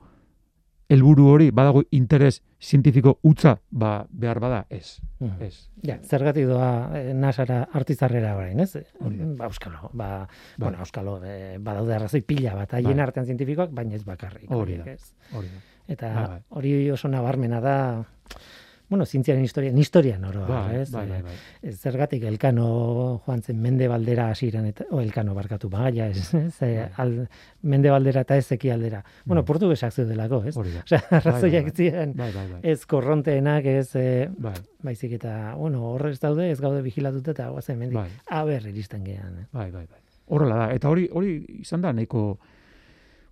helburu 0.92 1.26
hori, 1.32 1.50
badago 1.50 1.82
interes 1.96 2.42
zientifiko 2.60 3.16
hutza, 3.24 3.56
ba, 3.70 4.06
behar 4.10 4.40
bada, 4.44 4.60
ez, 4.70 5.00
Mhm. 5.20 5.42
ez. 5.42 5.70
Ja, 5.82 5.96
zergatik 6.02 6.46
doa 6.46 6.90
eh, 6.98 7.14
nasara 7.14 7.62
artizarrera 7.72 8.34
orain, 8.36 8.60
ez? 8.60 8.76
Hori 9.00 9.16
da. 9.18 9.24
Ba, 9.40 9.46
euskalo, 9.48 9.90
ba, 9.92 10.08
Bai. 10.18 10.28
bueno, 10.58 10.78
euskalo, 10.84 11.20
eh, 11.24 11.56
badaude 11.60 11.94
arrazoi 11.94 12.20
pila 12.22 12.54
bat, 12.54 12.74
haien 12.74 12.96
Bai. 12.96 13.06
artean 13.06 13.26
zientifikoak, 13.26 13.70
baina 13.72 13.94
ez 13.96 14.04
bakarrik. 14.04 14.50
Hori 14.50 14.76
da. 14.78 14.84
Hori 15.32 15.48
da. 15.48 15.62
Eta 15.88 16.12
Bai, 16.14 16.26
bai. 16.28 16.40
hori 16.50 16.90
oso 16.90 17.08
nabarmena 17.08 17.60
da, 17.60 18.04
bueno, 18.92 19.06
zientziaren 19.08 19.42
historian, 19.42 19.78
historian 19.80 20.24
oro, 20.28 20.42
Bai, 20.46 20.76
ez? 20.82 20.90
bai, 20.92 21.06
bai, 21.08 21.20
bai. 21.24 21.32
Ez 21.62 21.78
zergatik 21.80 22.22
elkano 22.28 22.66
joan 23.24 23.40
zen 23.42 23.56
mende 23.64 23.88
baldera 23.88 24.26
hasieran 24.30 24.66
eta 24.68 24.84
o 24.90 25.00
elkano 25.00 25.32
barkatu 25.34 25.70
magaia, 25.72 26.08
ez, 26.12 26.26
ez? 26.34 26.58
Bai. 26.60 26.90
Al, 27.00 27.14
mende 27.62 27.90
baldera 27.90 28.20
eta 28.26 28.36
ez 28.36 28.50
ekialdera. 28.52 29.00
Bueno, 29.24 29.42
Mm. 29.42 29.46
portugesak 29.48 29.92
zeudelako, 29.96 30.42
ez? 30.44 30.56
Osea, 30.62 31.00
arrazoiak 31.10 31.64
bai. 31.70 31.72
ziren 31.80 32.12
Bai, 32.16 32.30
bai, 32.36 32.46
bai. 32.52 32.60
ez 32.62 32.84
korronteenak, 32.86 33.64
ez 33.64 33.92
Bai, 34.38 34.54
baizik 34.82 35.12
eta, 35.18 35.54
bueno, 35.56 35.82
horrez 35.94 36.18
daude, 36.20 36.50
ez 36.50 36.60
gaude 36.60 36.82
vigilatuta 36.82 37.30
eta 37.32 37.48
guazen 37.48 37.78
mendik. 37.78 37.96
bai, 37.98 38.08
Aber 38.26 38.62
iristen 38.68 39.04
gean. 39.04 39.38
Eh? 39.40 39.46
bai, 39.52 39.70
bai, 39.70 39.86
bai. 39.86 40.00
Horrela 40.28 40.56
da, 40.66 40.72
eta 40.74 40.88
hori 40.92 41.08
hori 41.12 41.38
izan 41.64 41.80
da 41.82 41.90
nahiko 41.92 42.38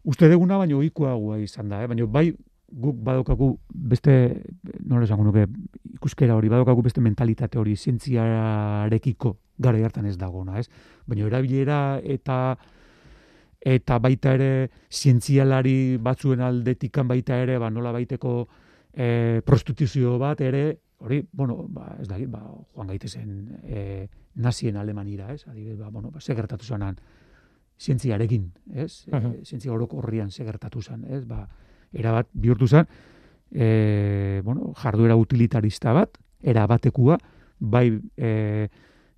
uste 0.05 0.29
deguna 0.29 0.57
baino 0.57 0.79
ohikoagoa 0.81 1.39
izan 1.45 1.69
da, 1.69 1.83
eh? 1.83 1.87
baino 1.87 2.07
bai 2.07 2.31
guk 2.71 2.97
badaukagu 3.03 3.59
beste 3.75 4.43
nola 4.87 5.05
esango 5.05 5.25
nuke 5.25 5.47
ikuskera 5.95 6.37
hori 6.37 6.49
badaukagu 6.49 6.83
beste 6.83 7.01
mentalitate 7.01 7.59
hori 7.59 7.77
zientziarekiko 7.77 9.37
gara 9.59 9.79
hartan 9.85 10.07
ez 10.07 10.17
dagona, 10.17 10.59
ez? 10.59 10.69
Baina 11.07 11.27
erabilera 11.27 12.01
eta 12.03 12.57
eta 13.61 13.99
baita 14.01 14.33
ere 14.39 14.71
zientzialari 14.89 15.99
batzuen 16.01 16.41
aldetikan 16.41 17.09
baita 17.09 17.37
ere 17.43 17.59
ba 17.59 17.69
nola 17.71 17.93
baiteko 17.93 18.49
e, 18.95 19.43
prostituzio 19.45 20.19
bat 20.19 20.41
ere 20.41 20.79
hori, 21.01 21.23
bueno, 21.33 21.67
ba, 21.69 21.97
ez 22.01 22.09
da, 22.09 22.17
ba, 22.29 22.41
joan 22.75 22.89
gaitezen 22.89 23.61
e, 23.65 24.09
nazien 24.37 24.77
Alemanira, 24.77 25.31
ez? 25.33 25.47
Adibidez, 25.49 25.79
ba, 25.79 25.89
bueno, 25.91 26.11
ba, 26.11 26.21
ze 26.21 26.35
gertatu 26.35 26.65
zanan 26.65 26.97
zientziarekin, 27.81 28.51
ez? 28.75 29.07
E, 29.09 29.17
Mhm. 29.17 29.45
zientzia 29.45 29.73
orokorrian 29.73 30.31
ze 30.31 30.45
gertatu 30.45 30.83
zan, 30.83 31.05
ez? 31.05 31.25
Ba, 31.27 31.49
erabat 31.93 32.29
bihurtu 32.33 32.69
zen, 32.69 32.87
e, 33.51 34.41
bueno, 34.45 34.73
jarduera 34.77 35.17
utilitarista 35.17 35.93
bat, 35.93 36.19
era 36.43 36.67
batekua, 36.67 37.19
bai 37.61 38.01
e, 38.17 38.69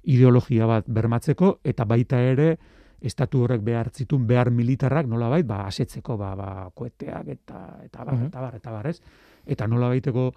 ideologia 0.04 0.66
bat 0.66 0.84
bermatzeko, 0.88 1.60
eta 1.64 1.84
baita 1.84 2.20
ere, 2.20 2.56
estatu 3.02 3.42
horrek 3.42 3.62
behar 3.66 3.90
zitun 3.90 4.26
behar 4.28 4.50
militarrak 4.54 5.08
nolabait 5.10 5.46
ba 5.46 5.64
asetzeko 5.66 6.14
ba, 6.16 6.34
ba 6.38 6.48
koeteak 6.74 7.28
eta 7.34 7.62
eta 7.82 8.04
bar, 8.06 8.14
eta 8.28 8.40
bar, 8.40 8.54
eta 8.60 8.70
bar, 8.70 8.86
ez? 8.86 9.00
Eta 9.46 9.66
nolabaiteko 9.66 10.28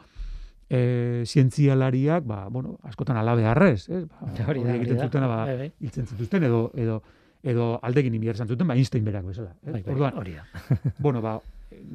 e, 0.69 1.23
zientzialariak, 1.29 2.23
ba, 2.25 2.47
bueno, 2.49 2.79
askotan 2.83 3.17
ala 3.21 3.35
beharrez, 3.37 3.87
ez? 3.89 4.03
Ba, 4.09 4.17
Hori 4.25 4.37
da, 4.37 4.47
hori 4.49 4.63
egiten 4.79 4.97
da. 4.97 5.03
zutena, 5.05 5.27
ba, 5.29 5.43
Bai, 5.45 5.57
bai. 5.59 5.71
hiltzen 5.79 6.07
zituzten, 6.09 6.43
edo, 6.49 6.71
edo, 6.73 7.01
edo 7.43 7.67
aldegin 7.85 8.15
inbiar 8.17 8.35
zuten, 8.41 8.65
ba, 8.67 8.73
Einstein 8.73 9.05
berak 9.05 9.25
bezala. 9.29 9.53
Ez? 9.61 9.71
Bai, 9.73 9.83
Orduan, 9.93 10.17
hori 10.17 10.33
da. 10.33 10.47
bueno, 10.99 11.21
ba, 11.21 11.39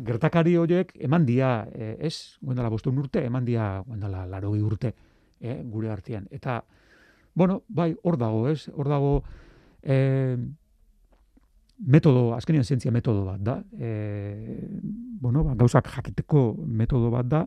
gertakari 0.07 0.57
horiek 0.57 0.93
eman 1.01 1.27
dia, 1.27 1.69
eh, 1.73 1.97
ez, 2.01 2.39
guendala 2.41 2.71
bostun 2.71 2.99
urte, 2.99 3.25
eman 3.25 3.45
dia, 3.45 3.83
guendala 3.87 4.27
laroi 4.27 4.61
urte, 4.63 4.95
eh, 5.41 5.61
gure 5.65 5.91
artean. 5.91 6.27
Eta, 6.31 6.65
bueno, 7.35 7.63
bai, 7.69 7.95
hor 8.03 8.19
dago, 8.19 8.49
ez, 8.49 8.69
hor 8.75 8.89
dago, 8.89 9.13
eh, 9.83 10.37
metodo, 11.81 12.35
azkenean 12.37 12.65
zientzia 12.65 12.93
metodo 12.93 13.25
bat 13.25 13.41
da, 13.41 13.63
eh, 13.79 14.69
bueno, 15.21 15.45
ba, 15.45 15.55
gauzak 15.55 15.89
jakiteko 15.89 16.55
metodo 16.67 17.11
bat 17.11 17.27
da, 17.27 17.47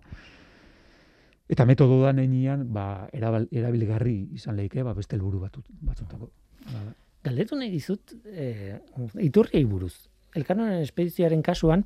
eta 1.50 1.66
metodo 1.66 2.02
da 2.02 2.14
nenian, 2.14 2.66
ba, 2.74 3.08
erabal, 3.14 3.48
erabilgarri 3.52 4.16
izan 4.34 4.58
leike, 4.58 4.84
ba, 4.84 4.96
beste 4.98 5.16
helburu 5.16 5.44
batut, 5.44 5.68
batzutako. 5.82 6.32
Galdetu 7.24 7.56
nahi 7.60 7.70
dizut, 7.72 8.16
eh, 8.26 8.80
iturriei 9.22 9.64
buruz. 9.66 10.10
Elkanoren 10.36 10.82
espedizioaren 10.82 11.44
kasuan, 11.46 11.86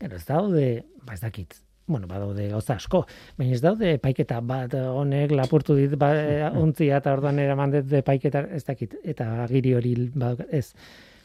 gero 0.00 0.16
ez 0.16 0.24
daude, 0.26 0.68
ba 1.04 1.14
ez 1.14 1.20
dakit, 1.20 1.54
bueno, 1.90 2.06
badaude 2.06 2.48
gauza 2.48 2.76
asko, 2.78 3.04
baina 3.38 3.56
ez 3.56 3.62
daude 3.64 3.96
paiketa 4.02 4.40
bat 4.40 4.74
honek 4.78 5.34
lapurtu 5.34 5.76
dit 5.76 5.96
ba, 6.00 6.10
eh, 6.22 6.48
ontzia 6.62 7.00
eta 7.02 7.14
orduan 7.16 7.38
eraman 7.42 7.74
dut 7.76 7.88
de 7.90 8.02
paiketa, 8.06 8.46
ez 8.56 8.64
dakit, 8.64 8.96
eta 9.04 9.28
agiri 9.44 9.74
hori 9.76 9.94
badauka, 10.14 10.48
ez. 10.50 10.70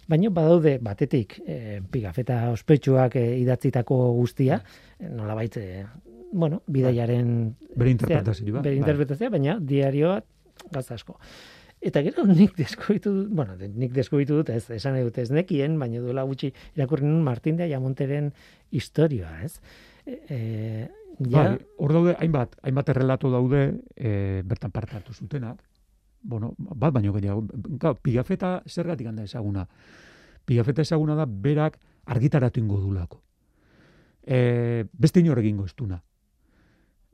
Baina 0.06 0.30
badaude 0.30 0.76
batetik 0.86 1.40
e, 1.42 1.80
pigafeta 1.92 2.52
ospetsuak 2.54 3.16
e, 3.18 3.24
idatzitako 3.42 3.96
guztia, 4.20 4.60
e, 5.00 5.10
nolabait, 5.10 5.58
e, 5.58 5.86
bueno, 6.32 6.62
bidaiaren 6.68 7.32
Bere 7.74 7.94
interpretazioa. 7.96 8.60
bere 8.60 8.76
bai. 8.76 8.82
interpretazioa, 8.84 9.32
baina 9.34 9.58
diarioa 9.60 10.20
gauza 10.72 11.00
asko. 11.00 11.18
Eta 11.86 12.02
gero 12.02 12.26
nik 12.26 12.56
deskubritu 12.58 13.12
dut, 13.14 13.30
bueno, 13.38 13.54
nik 13.62 13.92
deskubritu 13.94 14.40
dut, 14.40 14.50
ez, 14.50 14.64
esan 14.74 14.98
dut 15.06 15.20
ez 15.22 15.30
nekien, 15.30 15.78
baina 15.78 16.02
duela 16.02 16.24
gutxi 16.26 16.50
irakurri 16.74 17.06
nun 17.06 17.22
Martin 17.24 17.60
de 17.60 17.68
Ayamonteren 17.68 18.32
historia, 18.74 19.30
ez? 19.46 19.60
E, 20.06 20.18
e, 20.34 20.40
ja, 21.30 21.44
Bai, 21.52 21.60
hor 21.78 21.94
daude, 21.94 22.16
hainbat, 22.18 22.58
hainbat 22.66 22.90
errelato 22.96 23.30
daude, 23.30 23.62
e, 23.94 24.42
bertan 24.50 24.74
parte 24.74 24.98
hartu 24.98 25.14
zutenak. 25.14 25.62
Bueno, 26.26 26.56
bat 26.58 26.94
baino 26.94 27.14
gehiago. 27.14 27.46
Gau, 27.78 27.94
pigafeta 28.02 28.58
zergatik 28.66 29.14
handa 29.14 29.30
ezaguna. 29.30 29.68
Pigafeta 30.46 30.82
ezaguna 30.82 31.14
da 31.14 31.30
berak 31.30 31.78
argitaratu 32.10 32.66
ingo 32.66 32.82
dulako. 32.82 33.22
E, 34.26 34.86
beste 34.92 35.22
inor 35.22 35.46
egingo 35.46 35.70
ez 35.70 35.76
duna. 35.78 36.02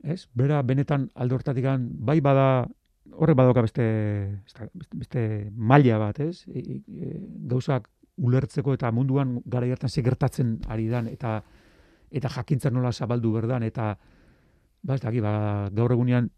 Ez? 0.02 0.30
Bera 0.32 0.62
benetan 0.64 1.10
alde 1.14 1.36
hortatik 1.36 1.68
bai 2.08 2.22
bada 2.24 2.70
horrek 3.10 3.36
badoka 3.36 3.62
beste, 3.62 3.84
beste, 4.44 4.68
beste, 4.94 5.22
maila 5.56 5.98
bat, 5.98 6.20
ez? 6.20 6.44
E, 6.48 6.62
e, 6.78 7.10
gauzak 7.50 7.88
ulertzeko 8.22 8.74
eta 8.76 8.90
munduan 8.92 9.40
gara 9.46 9.66
hartan 9.72 9.90
ze 9.90 10.02
gertatzen 10.02 10.60
ari 10.68 10.88
dan 10.88 11.08
eta 11.08 11.42
eta 12.10 12.28
jakintza 12.28 12.70
nola 12.70 12.92
zabaldu 12.92 13.32
berdan 13.32 13.62
eta 13.62 13.96
ba 14.82 14.94
ez 14.94 15.00
daki, 15.00 15.20
ba 15.20 15.70
gaur 15.72 15.92
egunean 15.92 16.30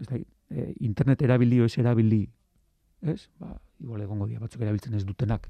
ez 0.00 0.06
daki, 0.06 0.24
e, 0.50 0.74
internet 0.80 1.22
erabili 1.22 1.60
ez 1.64 1.78
erabili, 1.78 2.28
ez? 3.02 3.28
Ba, 3.38 3.56
igual 3.80 4.02
egongo 4.02 4.26
dira 4.26 4.40
batzuk 4.40 4.62
erabiltzen 4.62 4.94
ez 4.94 5.04
dutenak, 5.04 5.48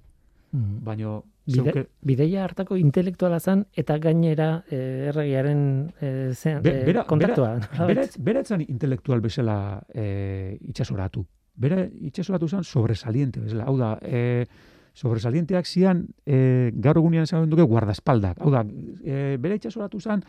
mm, 0.52 0.84
baino 0.84 1.24
bide, 1.46 1.86
bideia 2.02 2.44
hartako 2.44 2.76
intelektuala 2.76 3.38
zan 3.40 3.66
eta 3.76 3.98
gainera 3.98 4.64
e, 4.70 5.08
erregiaren 5.10 5.62
e, 6.00 6.32
zean, 6.34 6.62
Be- 6.62 6.82
e, 6.82 6.84
bera- 6.84 7.04
kontaktua. 7.08 7.54
bera, 7.86 8.04
bera 8.18 8.40
etzan 8.40 8.60
intelektual 8.68 9.20
bezala 9.20 9.82
e, 9.94 10.58
itxasoratu. 10.68 11.24
Bera 11.58 11.84
itxasoratu 11.90 12.48
zen 12.48 12.62
sobresaliente 12.64 13.40
bezala. 13.40 13.64
Hau 13.64 13.76
da, 13.78 13.98
e, 14.02 14.46
sobresalienteak 14.94 15.66
zian 15.66 16.06
e, 16.26 16.70
gaur 16.74 16.98
egunean 16.98 17.22
esan 17.26 17.48
duke 17.50 17.62
guardaespaldak. 17.62 18.40
Hau 18.42 18.50
da, 18.50 18.64
e, 19.04 19.36
bera 19.40 19.54
itxasoratu 19.58 20.00
zen 20.00 20.22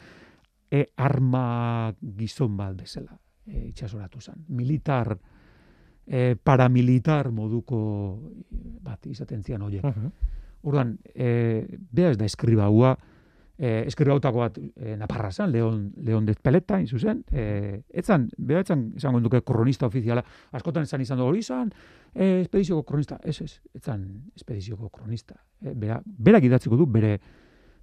e, 0.72 0.86
arma 0.98 1.94
gizon 2.18 2.56
bat 2.58 2.76
bezala 2.78 3.18
e, 3.46 3.68
itxasoratu 3.70 4.22
zen. 4.22 4.46
Militar, 4.48 5.18
e, 6.10 6.36
paramilitar 6.36 7.30
moduko 7.32 7.80
bat 8.82 9.06
izaten 9.06 9.44
zian 9.46 9.62
horiek. 9.62 9.86
Mhm. 9.86 10.12
Orduan, 10.66 10.98
e, 11.14 11.78
bea 11.92 12.10
ez 12.12 12.18
da 12.18 12.26
eskribaua, 12.26 12.96
e, 13.56 13.84
eskribautako 13.88 14.42
bat 14.42 14.58
e, 14.60 14.96
naparra 14.98 15.30
zen, 15.32 15.52
Leon, 15.54 15.94
Leon 16.04 16.26
de 16.26 16.34
Peleta, 16.34 16.80
in 16.82 16.88
zuzen, 16.88 17.22
e, 17.32 17.84
etzan, 18.02 18.28
bea 18.38 18.66
etzan, 18.66 18.90
esango 18.98 19.22
duke 19.24 19.44
kronista 19.46 19.88
ofiziala, 19.88 20.24
askotan 20.52 20.90
esan 20.90 21.06
izan 21.06 21.22
dugu, 21.22 21.30
hori 21.30 21.46
izan, 21.46 21.72
e, 22.14 22.42
espedizioko 22.42 22.84
kronista, 22.84 23.20
ez 23.24 23.38
ez, 23.46 23.54
etzan 23.76 24.10
espedizioko 24.36 24.90
kronista. 24.90 25.38
E, 25.62 25.76
bera, 25.76 26.02
berak 26.04 26.50
idatziko 26.50 26.80
du, 26.80 26.90
bere, 26.90 27.20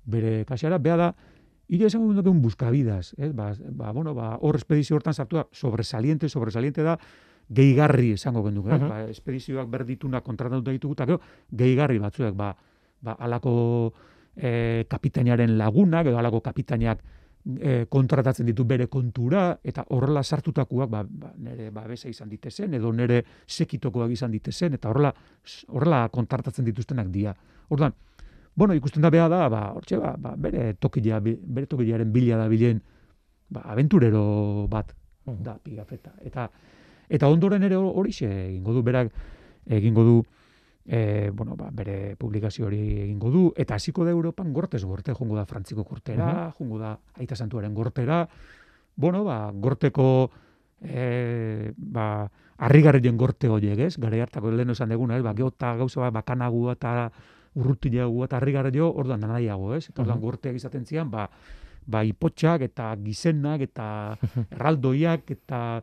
bere 0.05 0.43
kasiara, 0.45 0.83
bea 0.83 1.01
da, 1.07 1.15
Ire 1.67 1.89
esango 1.89 2.13
duke 2.15 2.31
un 2.31 2.39
buscavidas, 2.45 3.17
ez? 3.19 3.33
Ba, 3.35 3.49
ba, 3.75 3.91
bueno, 3.91 4.13
ba, 4.15 4.37
hor 4.39 4.55
espedizio 4.55 4.95
hortan 4.95 5.17
sartu 5.17 5.41
da, 5.41 5.49
sobresaliente, 5.51 6.29
sobresaliente 6.31 6.85
da, 6.87 6.95
gehigarri 7.49 8.13
esango 8.13 8.43
genduke, 8.45 8.71
uh 8.71 8.79
Mhm. 8.79 8.89
ba, 8.89 9.03
espedizioak 9.11 9.69
berditunak 9.69 10.25
kontratatuta 10.25 10.71
ditugu, 10.71 10.95
eta 10.95 11.07
gero, 11.07 11.21
gehigarri 11.51 11.99
batzuek, 11.99 12.35
ba, 12.35 12.57
ba, 13.01 13.13
alako 13.13 13.93
e, 14.37 14.85
kapitainaren 14.89 15.57
lagunak, 15.57 16.07
edo 16.07 16.19
alako 16.19 16.41
kapitainak 16.41 17.01
e, 17.61 17.87
kontratatzen 17.89 18.47
ditu 18.47 18.65
bere 18.65 18.89
kontura, 18.89 19.59
eta 19.63 19.85
horrela 19.91 20.23
sartutakoak, 20.23 20.91
ba, 20.91 21.05
ba, 21.09 21.33
nere 21.39 21.71
babesa 21.71 22.09
izan 22.09 22.29
ditezen, 22.29 22.75
edo 22.75 22.93
nere 22.93 23.25
sekitokoak 23.47 24.11
izan 24.11 24.31
ditezen, 24.33 24.75
eta 24.75 24.91
horrela, 24.91 25.15
horrela 25.69 26.09
kontratatzen 26.09 26.65
dituztenak 26.65 27.07
dira. 27.09 27.35
Orduan, 27.69 27.95
bueno, 28.55 28.75
ikusten 28.75 29.03
da 29.03 29.11
beha 29.11 29.29
da, 29.29 29.49
ba, 29.49 29.73
hortxe, 29.73 29.97
ba, 29.99 30.17
ba, 30.19 30.35
bere 30.37 30.75
tokila, 30.75 31.21
bere 31.21 31.67
tokilearen 31.67 32.13
bila 32.13 32.37
da 32.37 32.49
bilen, 32.49 32.83
ba, 33.49 33.61
aventurero 33.71 34.67
bat 34.69 34.93
da 35.25 35.59
pigafeta. 35.63 36.15
Eta, 36.23 36.51
eta 37.09 37.29
ondoren 37.29 37.63
ere 37.63 37.77
horixe 37.77 38.27
egingo 38.49 38.73
du, 38.73 38.83
berak 38.83 39.13
egingo 39.67 40.03
du, 40.05 40.17
e, 40.87 41.31
bueno, 41.35 41.57
ba, 41.57 41.71
bere 41.73 42.15
publikazio 42.17 42.67
hori 42.67 42.81
egingo 43.03 43.31
du, 43.31 43.53
eta 43.57 43.75
hasiko 43.75 44.05
da 44.05 44.11
Europan 44.11 44.53
gortez 44.53 44.85
gorte, 44.85 45.13
jongo 45.15 45.37
da 45.37 45.45
Frantziko 45.45 45.83
gortera, 45.85 46.53
jongo 46.59 46.79
da 46.79 46.99
Aita 47.19 47.35
Santuaren 47.37 47.75
gortera, 47.75 48.29
bueno, 48.97 49.25
ba, 49.25 49.51
gorteko 49.53 50.31
e, 50.81 51.73
ba, 51.77 52.31
harrigarrien 52.59 53.17
gorte 53.17 53.49
horiek, 53.49 53.79
ez? 53.79 53.97
Gare 54.01 54.23
hartako 54.23 54.51
lehen 54.51 54.71
esan 54.71 54.89
deguna, 54.89 55.17
ez? 55.19 55.23
Ba, 55.25 55.35
geota 55.35 55.75
gauza 55.77 56.01
bat 56.07 56.15
bakanagu 56.15 56.71
eta 56.73 57.11
urrutiago 57.57 58.25
eta 58.25 58.37
harrigarrio, 58.39 58.91
orduan 58.95 59.21
nanaiago, 59.21 59.75
ez? 59.75 59.89
Eta 59.91 60.03
orduan 60.03 60.19
Mhm. 60.19 60.25
gorteak 60.25 60.57
izaten 60.57 60.87
zian, 60.87 61.11
ba, 61.11 61.29
ba, 61.87 62.05
ipotxak 62.05 62.63
eta 62.63 62.95
gizenak 63.03 63.61
eta 63.61 64.17
erraldoiak 64.53 65.31
eta 65.31 65.83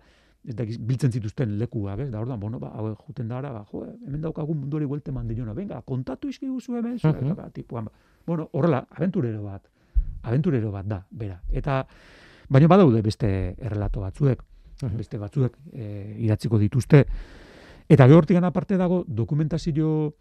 eta 0.50 0.66
biltzen 0.80 1.12
zituzten 1.12 1.58
lekuak, 1.60 2.00
ez? 2.04 2.10
Da 2.12 2.20
orduan, 2.20 2.40
bueno, 2.40 2.60
ba, 2.60 2.74
hau 2.76 2.90
juten 3.08 3.28
da 3.28 3.42
ba, 3.42 3.64
jo, 3.72 3.84
hemen 4.06 4.22
daukagun 4.22 4.60
mundu 4.60 4.78
hori 4.78 4.86
buelte 4.86 5.12
mandilona. 5.12 5.54
Venga, 5.54 5.82
kontatu 5.82 6.28
izki 6.30 6.48
guzu 6.48 6.76
hemen, 6.76 6.96
uh 6.96 7.12
-huh. 7.12 7.36
ba, 7.36 7.50
tipuan, 7.50 7.86
ba. 7.86 7.92
Bueno, 8.26 8.50
horrela, 8.52 8.86
aventurero 8.90 9.44
bat. 9.44 9.70
Aventurero 10.24 10.72
bat 10.72 10.86
da, 10.86 11.06
bera. 11.12 11.42
Eta 11.50 11.86
baina 12.50 12.68
badaude 12.68 13.02
beste 13.02 13.56
errelato 13.58 14.02
batzuek, 14.02 14.44
beste 14.98 15.18
batzuek 15.18 15.58
e, 15.72 16.16
idatziko 16.20 16.60
dituzte. 16.60 17.06
Eta 17.90 18.08
gehortikan 18.08 18.44
aparte 18.44 18.78
dago 18.78 19.04
dokumentazio 19.08 20.14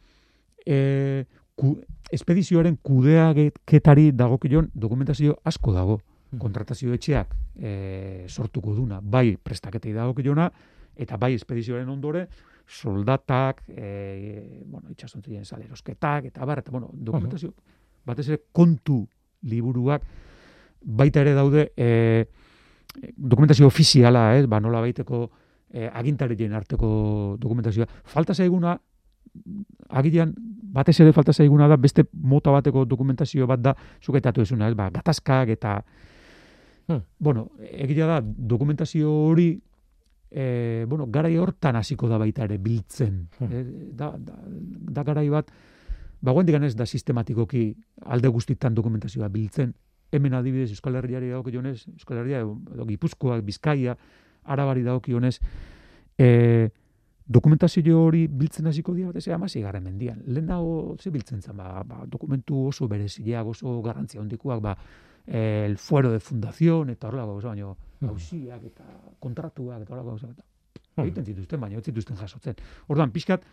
e, 0.66 1.24
ku, 1.54 1.80
espedizioaren 2.11 2.78
kudeaketari 2.82 4.12
dagokion 4.12 4.70
dokumentazio 4.74 5.38
asko 5.44 5.72
dago 5.72 6.00
kontratazio 6.38 6.95
etxeak 6.97 7.35
e, 7.57 8.25
sortuko 8.29 8.75
duna, 8.75 9.01
bai 9.03 9.37
prestaketei 9.37 9.92
dagokilona, 9.92 10.49
eta 10.97 11.16
bai 11.16 11.35
espedizioaren 11.35 11.88
ondore, 11.88 12.27
soldatak, 12.68 13.62
e, 13.68 14.62
bueno, 14.64 14.90
itxasontzien 14.92 15.45
salerosketak, 15.45 16.31
eta 16.31 16.45
bar, 16.49 16.62
eta 16.62 16.73
bueno, 16.73 16.90
dokumentazio, 16.92 17.53
batez 18.07 18.29
ere 18.29 18.40
kontu 18.53 19.03
liburuak, 19.49 20.05
baita 20.83 21.21
ere 21.21 21.35
daude, 21.35 21.73
e, 21.77 22.27
dokumentazio 23.16 23.66
ofiziala, 23.66 24.37
ez, 24.38 24.47
ba, 24.47 24.61
nola 24.61 24.81
baiteko 24.85 25.25
e, 25.73 25.88
agintarien 25.88 26.53
arteko 26.57 27.37
dokumentazioa. 27.40 27.87
Falta 28.05 28.35
zaiguna, 28.35 28.77
agilean, 29.88 30.35
batez 30.73 30.99
ere 31.01 31.12
falta 31.12 31.33
zaiguna 31.33 31.68
da, 31.68 31.77
beste 31.81 32.05
mota 32.12 32.53
bateko 32.53 32.85
dokumentazio 32.88 33.47
bat 33.47 33.61
da, 33.61 33.75
zuketatu 34.03 34.45
ezuna, 34.45 34.68
ez, 34.68 34.77
ba, 34.77 34.90
gatazkak 34.92 35.53
eta 35.57 35.81
Hmm. 36.92 37.05
Bueno, 37.18 37.50
egia 37.59 38.07
da, 38.07 38.20
dokumentazio 38.22 39.11
hori, 39.11 39.50
e, 40.31 40.85
bueno, 40.88 41.07
garai 41.09 41.37
hortan 41.38 41.76
hasiko 41.76 42.09
da 42.09 42.18
baita 42.18 42.44
ere 42.44 42.59
biltzen. 42.59 43.28
Hmm. 43.38 43.52
E, 43.52 43.64
da, 43.92 44.12
da, 44.18 44.38
da 44.98 45.05
garai 45.05 45.28
bat, 45.28 45.52
ba, 46.20 46.33
ez 46.64 46.76
da 46.76 46.87
sistematikoki 46.87 47.74
alde 48.07 48.28
guztitan 48.28 48.74
dokumentazioa 48.74 49.28
biltzen. 49.28 49.74
Hemen 50.12 50.35
adibidez, 50.35 50.70
Euskal 50.70 50.96
Herriari 50.96 51.31
dago 51.31 51.42
kionez, 51.42 51.88
Euskal 51.88 52.18
Herria, 52.18 52.40
edo, 52.40 52.87
Gipuzkoa, 52.87 53.40
Bizkaia, 53.40 53.96
Arabari 54.44 54.83
dago 54.83 55.00
kionez, 55.00 55.38
e, 56.18 56.70
dokumentazio 57.26 58.02
hori 58.02 58.26
biltzen 58.28 58.66
hasiko 58.66 58.94
dira, 58.94 59.09
batez, 59.09 59.28
amasi 59.33 59.62
garen 59.62 59.85
mendian. 59.85 60.22
Lehen 60.26 60.46
dago, 60.46 60.96
ze 61.00 61.11
biltzen 61.11 61.40
zen, 61.42 61.57
ba, 61.57 61.83
ba, 61.85 62.05
dokumentu 62.07 62.66
oso 62.68 62.88
berezileak, 62.88 63.46
oso 63.46 63.81
garrantzia 63.83 64.20
hondikuak, 64.20 64.61
ba, 64.61 64.76
el 65.26 65.78
fuero 65.78 66.11
de 66.11 66.20
fundación 66.20 66.90
eta 66.90 67.08
horrela 67.08 67.26
gauza 67.26 67.48
baino 67.48 67.76
hausiak 68.00 68.64
eta 68.64 68.85
kontratuak 69.20 69.82
eta 69.82 69.94
horrela 69.94 70.11
gauza 70.11 70.28
eta 70.30 71.04
egiten 71.04 71.24
zituzten 71.24 71.61
baina 71.61 71.78
ez 71.78 71.85
zituzten 71.85 72.16
jasotzen. 72.16 72.54
Orduan 72.88 73.12
pixkat 73.12 73.44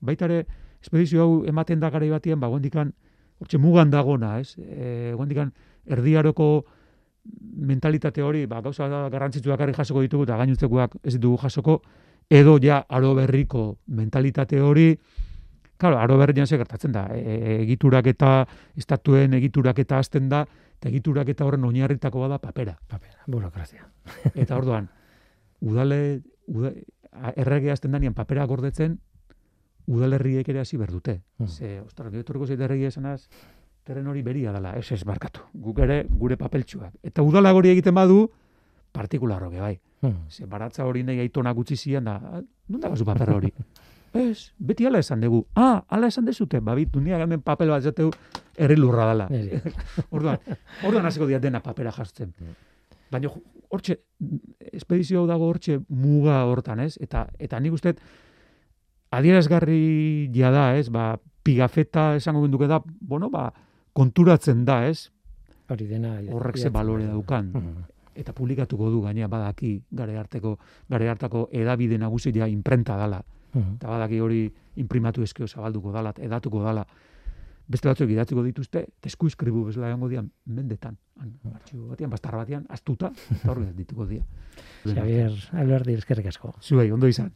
baita 0.00 0.26
ere 0.26 0.46
espedizio 0.82 1.22
hau 1.22 1.44
ematen 1.46 1.80
da 1.80 1.90
garai 1.90 2.10
batean 2.10 2.40
ba 2.40 2.48
gondikan 2.48 2.92
hortxe 3.38 3.58
mugan 3.58 3.90
dagona, 3.90 4.38
ez? 4.40 4.56
Eh 4.58 5.14
gondikan 5.16 5.52
erdiaroko 5.86 6.64
mentalitate 7.56 8.22
hori 8.22 8.46
ba 8.46 8.60
gauza 8.60 8.88
garrantzitsuak 9.08 9.60
ari 9.60 9.72
jasoko 9.72 10.02
ditugu 10.02 10.24
eta 10.24 10.36
gainutzekoak 10.36 10.96
ez 11.02 11.14
ditugu 11.14 11.38
jasoko 11.42 11.82
edo 12.30 12.58
ja 12.62 12.84
aro 12.88 13.14
berriko 13.14 13.78
mentalitate 13.86 14.60
hori 14.60 14.98
Claro, 15.82 15.98
aro 15.98 16.16
berrian 16.16 16.46
ze 16.46 16.56
gertatzen 16.56 16.92
da. 16.92 17.08
E, 17.10 17.18
e, 17.18 17.54
egiturak 17.64 18.06
eta 18.06 18.46
estatuen 18.78 19.32
egiturak 19.34 19.80
eta 19.82 19.98
azten 19.98 20.28
da, 20.30 20.44
eta 20.82 20.90
egiturak 20.90 21.28
eta 21.30 21.46
horren 21.46 21.62
oinarritako 21.62 22.24
bada 22.24 22.40
papera. 22.42 22.74
Papera, 22.90 23.22
burokrazia. 23.30 23.86
eta 24.34 24.56
orduan, 24.58 24.88
udale, 25.62 26.22
uda, 26.50 26.72
errege 27.38 27.70
azten 27.70 27.94
danian 27.94 28.16
papera 28.18 28.48
gordetzen, 28.50 28.96
udalerriek 29.86 30.48
ere 30.50 30.64
hasi 30.64 30.80
berdute. 30.80 31.20
Hmm. 31.38 31.46
Ze, 31.46 31.76
ostara, 31.84 32.10
gehiaturko 32.10 32.48
zeit 32.50 32.60
errege 32.66 32.90
esanaz, 32.90 33.28
terren 33.86 34.10
hori 34.10 34.24
beria 34.26 34.50
dela, 34.54 34.74
ez 34.74 34.90
ez 34.90 35.04
barkatu. 35.06 35.46
Guk 35.54 35.78
ere 35.86 36.02
gure 36.10 36.36
papeltsuak. 36.40 36.98
Eta 37.02 37.22
udala 37.22 37.54
hori 37.54 37.70
egiten 37.76 37.94
badu, 37.94 38.26
partikularro 38.90 39.52
bai. 39.54 39.76
Hmm. 40.02 40.26
Ze 40.28 40.50
baratza 40.50 40.84
hori 40.84 41.04
nahi 41.06 41.22
aitona 41.22 41.54
gutxi 41.54 41.76
zian 41.76 42.10
da, 42.10 42.18
non 42.66 42.80
da 42.80 42.90
gazu 42.90 43.06
paper 43.06 43.36
hori? 43.38 43.54
Ez, 44.12 44.52
beti 44.58 44.86
ala 44.86 45.00
esan 45.00 45.22
dugu. 45.24 45.46
Ah, 45.56 45.84
ala 45.88 46.08
esan 46.12 46.26
dezute, 46.28 46.60
babit, 46.60 46.90
dunia 46.92 47.18
hemen 47.22 47.40
papel 47.40 47.70
bat 47.72 47.82
zateu, 47.82 48.10
herri 48.56 48.76
lurra 48.76 49.08
dela. 49.08 49.28
orduan, 50.14 50.38
orduan 50.84 51.08
hasiko 51.08 51.26
dia 51.26 51.40
dena 51.40 51.62
papera 51.64 51.92
jartzen. 51.92 52.34
Baina 53.12 53.30
hortxe, 53.72 53.98
espedizio 54.72 55.24
dago 55.26 55.48
hortxe 55.48 55.78
muga 55.88 56.42
hortan, 56.44 56.84
ez? 56.84 56.98
Eta, 57.00 57.26
eta 57.40 57.60
nik 57.60 57.78
uste, 57.78 57.94
adierazgarri 59.12 60.28
da, 60.32 60.76
ez? 60.76 60.88
Ba, 60.92 61.16
pigafeta 61.42 62.14
esango 62.16 62.42
binduke 62.42 62.68
da, 62.68 62.82
bueno, 62.84 63.30
ba, 63.30 63.50
konturatzen 63.92 64.64
da, 64.64 64.86
ez? 64.88 65.10
Hori 65.72 65.86
dena. 65.88 66.18
Horrek 66.30 66.58
ze 66.58 66.70
balore 66.70 67.06
daukan. 67.06 67.52
Eta 68.14 68.34
publikatuko 68.36 68.90
du 68.90 69.00
gainea 69.00 69.28
badaki 69.28 69.78
gare 69.90 70.18
harteko, 70.18 70.58
gare 70.88 71.08
hartako 71.08 71.48
edabide 71.50 71.96
nagusia 71.98 72.48
imprenta 72.48 72.96
dala. 72.96 73.22
-hmm. 73.54 73.74
Eta 73.76 73.88
badaki 73.88 74.20
hori 74.20 74.52
imprimatu 74.76 75.22
eskeo 75.22 75.46
zabalduko 75.46 75.92
dala, 75.92 76.12
edatuko 76.18 76.62
dala. 76.62 76.86
Beste 77.68 77.88
batzuk 77.88 78.10
idatziko 78.10 78.42
dituzte, 78.42 78.86
tesku 79.00 79.28
iskribu 79.30 79.64
bezala 79.64 79.88
egongo 79.88 80.08
dian, 80.08 80.30
mendetan. 80.46 80.96
Artxibo 81.54 81.88
batian, 81.88 82.10
bastarra 82.10 82.38
batian, 82.38 82.66
astuta, 82.68 83.12
eta 83.30 83.50
horrela 83.50 83.72
dituko 83.80 84.06
dia. 84.06 84.24
Xavier, 84.84 85.32
alberdi, 85.52 85.94
eskerrik 85.94 86.26
asko. 86.26 86.54
Zuei, 86.60 86.90
ondo 86.90 87.06
izan. 87.06 87.30